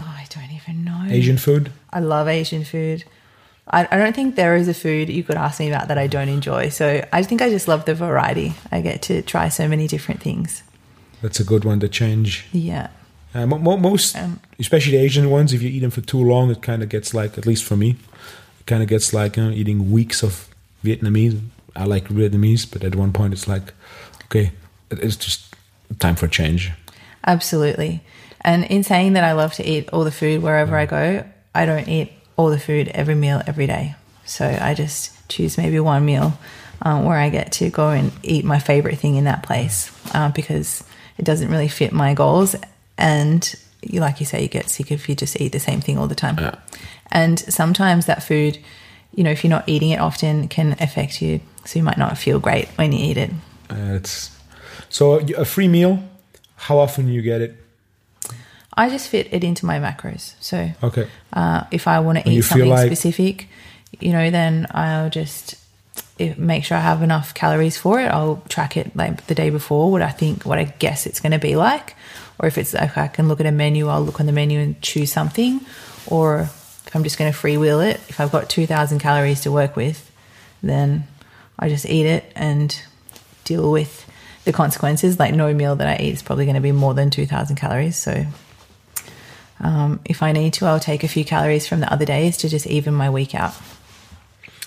[0.01, 1.07] oh, I don't even know.
[1.09, 1.71] Asian food?
[1.93, 3.05] I love Asian food.
[3.69, 6.09] I, I don't think there is a food you could ask me about that I
[6.09, 6.71] don't enjoy.
[6.71, 8.55] So I think I just love the variety.
[8.73, 10.65] I get to try so many different things.
[11.23, 12.47] That's a good one to change.
[12.53, 12.89] Yeah.
[13.35, 16.63] Mo- most, Um, especially the Asian ones, if you eat them for too long, it
[16.63, 17.91] kind of gets like, at least for me,
[18.61, 20.49] it kind of gets like you know, eating weeks of
[20.85, 21.41] Vietnamese.
[21.75, 23.75] I like Vietnamese, but at one point it's like,
[24.27, 24.53] okay,
[24.91, 25.55] it's just
[25.99, 26.73] time for a change.
[27.27, 28.01] Absolutely.
[28.41, 31.25] And in saying that I love to eat all the food wherever I go,
[31.55, 33.95] I don't eat all the food every meal every day.
[34.25, 36.39] So I just choose maybe one meal
[36.83, 40.31] um, where I get to go and eat my favorite thing in that place uh,
[40.31, 40.85] because
[41.19, 42.55] it doesn't really fit my goals.
[42.99, 45.99] And you, like you say, you get sick if you just eat the same thing
[45.99, 46.39] all the time.
[46.39, 46.55] Yeah.
[47.13, 48.59] And sometimes that food,
[49.15, 51.41] you know, if you're not eating it often, can affect you.
[51.65, 53.31] So you might not feel great when you eat it.
[53.71, 54.37] Uh, it's
[54.89, 56.03] so a free meal.
[56.57, 57.57] How often you get it?
[58.75, 60.35] I just fit it into my macros.
[60.41, 63.49] So Okay, Uh, if I want to eat something like- specific,
[64.01, 65.55] you know, then I'll just
[66.37, 68.07] make sure I have enough calories for it.
[68.07, 71.33] I'll track it like the day before, what I think, what I guess it's going
[71.33, 71.95] to be like.
[72.39, 74.59] Or if it's like I can look at a menu, I'll look on the menu
[74.61, 75.61] and choose something.
[76.07, 76.41] Or
[76.87, 80.11] if I'm just going to freewheel it, if I've got 2,000 calories to work with,
[80.63, 81.05] then
[81.59, 82.79] I just eat it and
[83.45, 84.07] deal with
[84.45, 85.19] the consequences.
[85.19, 87.97] Like no meal that I eat is probably going to be more than 2,000 calories.
[87.97, 88.27] So
[89.61, 92.49] um, if I need to, I'll take a few calories from the other days to
[92.49, 93.55] just even my week out.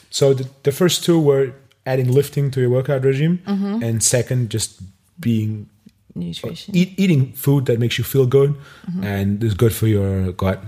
[0.10, 1.54] so the, the first two were
[1.86, 3.84] adding lifting to your workout regime, Mm-hmm.
[3.84, 4.82] and second, just
[5.20, 5.70] being
[6.16, 6.76] nutrition.
[6.76, 8.56] Eat, eating food that makes you feel good
[9.02, 10.64] and is good for your gut.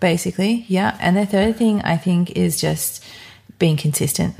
[0.00, 0.96] Basically, yeah.
[1.00, 3.04] And the third thing I think is just
[3.58, 4.34] being consistent.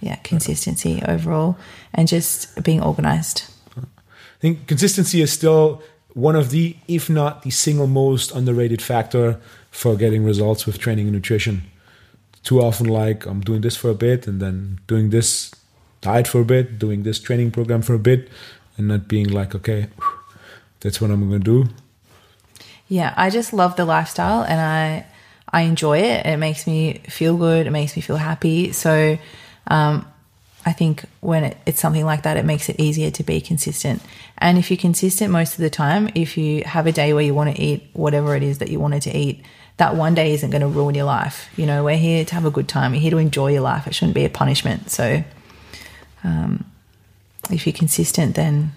[0.00, 1.58] Yeah, consistency overall
[1.92, 3.44] and just being organized.
[3.76, 5.82] I think consistency is still
[6.14, 9.38] one of the, if not the single most underrated factor
[9.70, 11.62] for getting results with training and nutrition.
[12.42, 15.52] Too often, like I'm doing this for a bit and then doing this
[16.00, 18.30] diet for a bit, doing this training program for a bit,
[18.80, 19.88] and not being like, okay,
[20.80, 21.70] that's what I'm going to do.
[22.88, 25.06] Yeah, I just love the lifestyle and I
[25.52, 26.26] I enjoy it.
[26.26, 27.66] It makes me feel good.
[27.66, 28.72] It makes me feel happy.
[28.72, 29.18] So
[29.66, 30.06] um,
[30.64, 34.00] I think when it, it's something like that, it makes it easier to be consistent.
[34.38, 37.34] And if you're consistent most of the time, if you have a day where you
[37.34, 39.44] want to eat whatever it is that you wanted to eat,
[39.78, 41.48] that one day isn't going to ruin your life.
[41.56, 42.92] You know, we're here to have a good time.
[42.92, 43.86] We're here to enjoy your life.
[43.86, 44.90] It shouldn't be a punishment.
[44.90, 45.24] So
[46.22, 46.64] um,
[47.50, 48.72] if you're consistent, then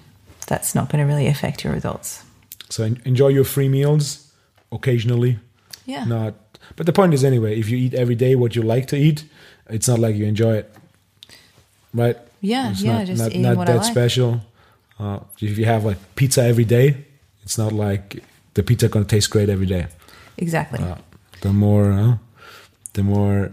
[0.47, 2.23] that's not going to really affect your results.
[2.69, 4.31] So enjoy your free meals
[4.71, 5.39] occasionally.
[5.85, 6.05] Yeah.
[6.05, 6.35] Not,
[6.75, 9.25] but the point is anyway, if you eat every day what you like to eat,
[9.69, 10.73] it's not like you enjoy it,
[11.93, 12.17] right?
[12.41, 13.91] Yeah, it's yeah, not, just not, eating not what I that like.
[13.91, 14.41] special.
[14.99, 17.05] Uh, if you have like pizza every day,
[17.43, 19.87] it's not like the pizza gonna taste great every day.
[20.37, 20.79] Exactly.
[20.79, 20.95] Uh,
[21.41, 22.17] the more, uh,
[22.93, 23.51] the more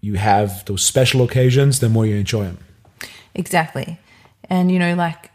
[0.00, 2.58] you have those special occasions, the more you enjoy them.
[3.38, 3.98] Exactly.
[4.50, 5.30] And you know, like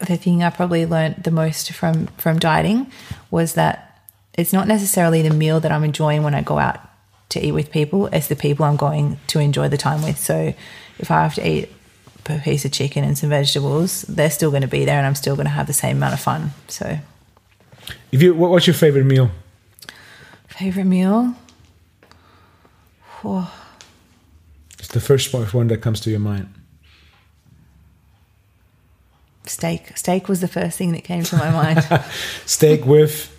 [0.00, 2.90] the thing I probably learned the most from from dieting
[3.30, 4.00] was that
[4.36, 6.80] it's not necessarily the meal that I'm enjoying when I go out
[7.30, 10.18] to eat with people, it's the people I'm going to enjoy the time with.
[10.18, 10.54] So
[10.98, 11.68] if I have to eat
[12.26, 15.14] a piece of chicken and some vegetables, they're still going to be there and I'm
[15.14, 16.52] still going to have the same amount of fun.
[16.68, 16.98] So
[18.12, 19.30] If you, what, what's your favorite meal?
[20.48, 21.34] favorite meal?
[23.24, 23.52] Oh,
[24.78, 26.53] It's the first one that comes to your mind.
[29.46, 29.96] Steak.
[29.96, 31.82] Steak was the first thing that came to my mind.
[32.46, 33.30] Steak with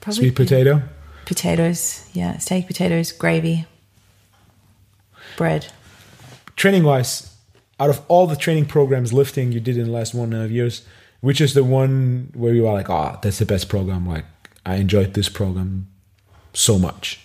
[0.00, 0.82] Probably sweet potato.
[1.26, 2.08] potatoes.
[2.12, 3.66] Yeah, steak, potatoes, gravy,
[5.36, 5.66] bread.
[6.56, 7.34] training wise,
[7.80, 10.44] out of all the training programs lifting you did in the last one and a
[10.44, 10.86] half years,
[11.20, 14.06] which is the one where you are like, oh, that's the best program?
[14.06, 14.26] Like,
[14.66, 15.88] I enjoyed this program
[16.52, 17.20] so much.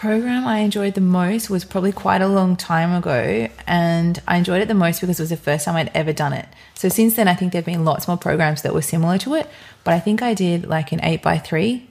[0.00, 4.38] The program I enjoyed the most was probably quite a long time ago, and I
[4.38, 6.46] enjoyed it the most because it was the first time I'd ever done it.
[6.72, 9.46] So since then, I think there've been lots more programs that were similar to it,
[9.84, 11.86] but I think I did like an eight by three,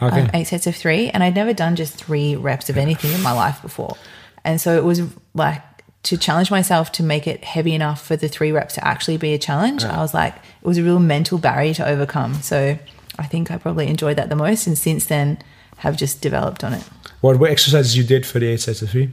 [0.00, 0.22] Okay.
[0.22, 3.20] um, eight sets of three, and I'd never done just three reps of anything in
[3.20, 3.94] my life before,
[4.42, 5.02] and so it was
[5.34, 5.62] like
[6.04, 9.34] to challenge myself to make it heavy enough for the three reps to actually be
[9.34, 9.84] a challenge.
[9.84, 12.36] I was like, it was a real mental barrier to overcome.
[12.36, 12.78] So
[13.18, 15.42] I think I probably enjoyed that the most, and since then
[15.76, 16.84] have just developed on it.
[17.20, 19.10] What were exercises you did for the eight sets of three?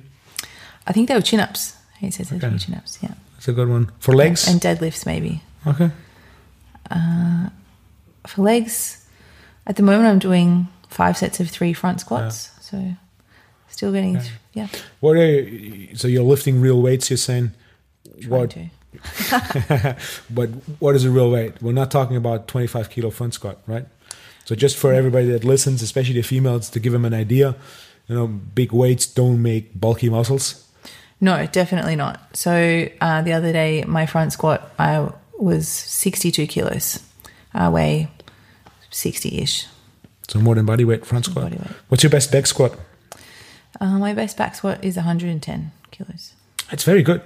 [0.85, 1.75] I think they were chin ups.
[1.99, 2.47] He says Okay.
[2.47, 2.57] okay.
[2.57, 3.13] chin ups, yeah.
[3.35, 3.91] That's a good one.
[3.99, 4.47] For legs?
[4.47, 5.41] And deadlifts, maybe.
[5.65, 5.91] okay.
[6.89, 7.49] Uh,
[8.25, 9.05] for legs,
[9.65, 12.51] at the moment, I'm doing five sets of three front squats.
[12.61, 12.93] So
[13.67, 14.29] still getting, Okay.
[14.53, 14.67] yeah,
[15.01, 17.51] What are you, so you're lifting real weights, you're saying?
[18.21, 19.95] trying What, to.
[20.29, 20.49] but
[20.79, 21.61] what is a real weight?
[21.61, 23.85] We're not talking about 25 kilo front squat, right?
[24.45, 27.55] So just for everybody that listens, especially the females, to give them an idea,
[28.07, 30.63] you know, big weights don't make bulky muscles.
[31.19, 32.35] No, definitely not.
[32.35, 36.99] So uh, the other day, my front squat, I was 62 kilos.
[37.53, 38.09] I weigh
[38.91, 39.67] 60 ish.
[40.27, 41.45] So more than body weight front squat.
[41.45, 41.75] Body weight.
[41.89, 42.77] What's your best back squat?
[43.79, 46.33] Uh, my best back squat is 110 kilos.
[46.71, 47.21] It's very good.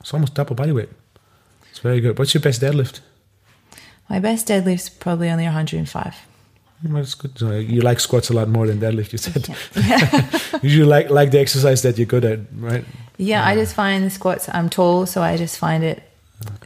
[0.00, 0.90] It's almost double body weight.
[1.70, 2.18] It's very good.
[2.18, 3.00] What's your best deadlift?
[4.08, 6.14] My best deadlift's probably only 105.
[6.82, 7.36] That's good.
[7.38, 9.12] So you like squats a lot more than deadlift.
[9.12, 10.58] You said Yeah.
[10.62, 12.84] you like like the exercise that you're good at, right?
[13.16, 14.48] Yeah, I just find the squats.
[14.48, 16.02] I'm tall, so I just find it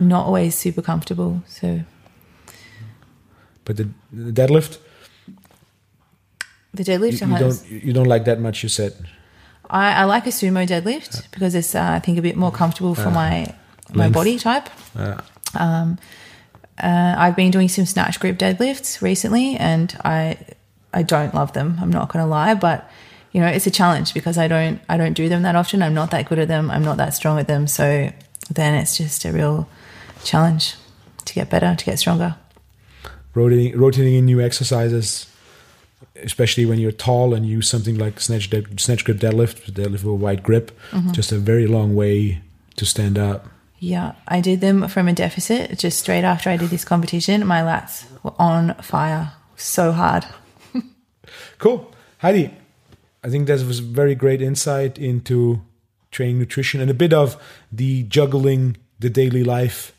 [0.00, 1.42] not always super comfortable.
[1.46, 1.80] So
[3.64, 4.78] But the, the deadlift,
[6.74, 8.62] the you, deadlift, you don't you don't like that much.
[8.62, 8.92] You said
[9.70, 12.94] I, I like a sumo deadlift because it's uh, I think a bit more comfortable
[12.94, 13.46] for my
[13.94, 14.14] my Length.
[14.14, 14.68] body type.
[14.96, 15.94] uh,
[16.78, 20.38] Uh, I've been doing some snatch grip deadlifts recently, and I
[20.94, 21.78] I don't love them.
[21.80, 22.90] I'm not going to lie, but
[23.32, 25.82] you know it's a challenge because I don't I don't do them that often.
[25.82, 26.70] I'm not that good at them.
[26.70, 27.66] I'm not that strong at them.
[27.66, 28.10] So
[28.50, 29.68] then it's just a real
[30.24, 30.74] challenge
[31.24, 32.36] to get better, to get stronger.
[33.34, 35.26] rotating rotating in new exercises,
[36.16, 40.14] especially when you're tall and use something like snatch snatch grip deadlift, deadlift with a
[40.14, 40.72] wide grip,
[41.12, 42.40] just a very long way
[42.76, 43.46] to stand up.
[43.82, 47.44] Yeah, I did them from a deficit just straight after I did this competition.
[47.44, 50.24] My lats were on fire, so hard.
[51.58, 52.54] Cool, Heidi.
[53.24, 55.62] I think that was very great insight into
[56.12, 57.36] training nutrition and a bit of
[57.72, 59.92] the juggling the daily life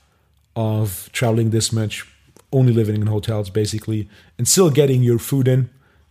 [0.56, 2.08] of traveling this much,
[2.54, 4.08] only living in hotels basically,
[4.38, 5.70] and still getting your food in,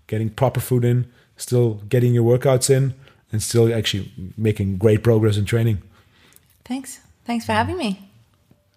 [0.08, 2.92] getting proper food in, still getting your workouts in,
[3.30, 5.80] and still actually making great progress in training.
[6.64, 7.00] Thanks.
[7.24, 8.08] Thanks for having me.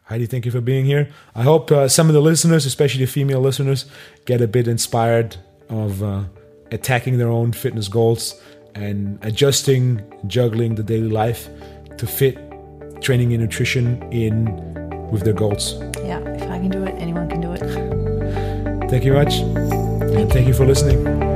[0.04, 1.10] Heidi, thank you for being here.
[1.34, 3.86] I hope uh, some of the listeners, especially the female listeners,
[4.26, 5.38] get a bit inspired
[5.68, 6.24] of uh,
[6.72, 8.39] attacking their own fitness goals
[8.76, 11.50] and adjusting, juggling the daily life
[11.98, 12.38] to fit
[13.02, 14.46] training and nutrition in
[15.10, 15.74] with their goals.
[16.04, 18.89] Yeah, if I can do it, anyone can do it.
[18.89, 19.36] Thank you much.
[19.36, 21.35] And thank you for listening.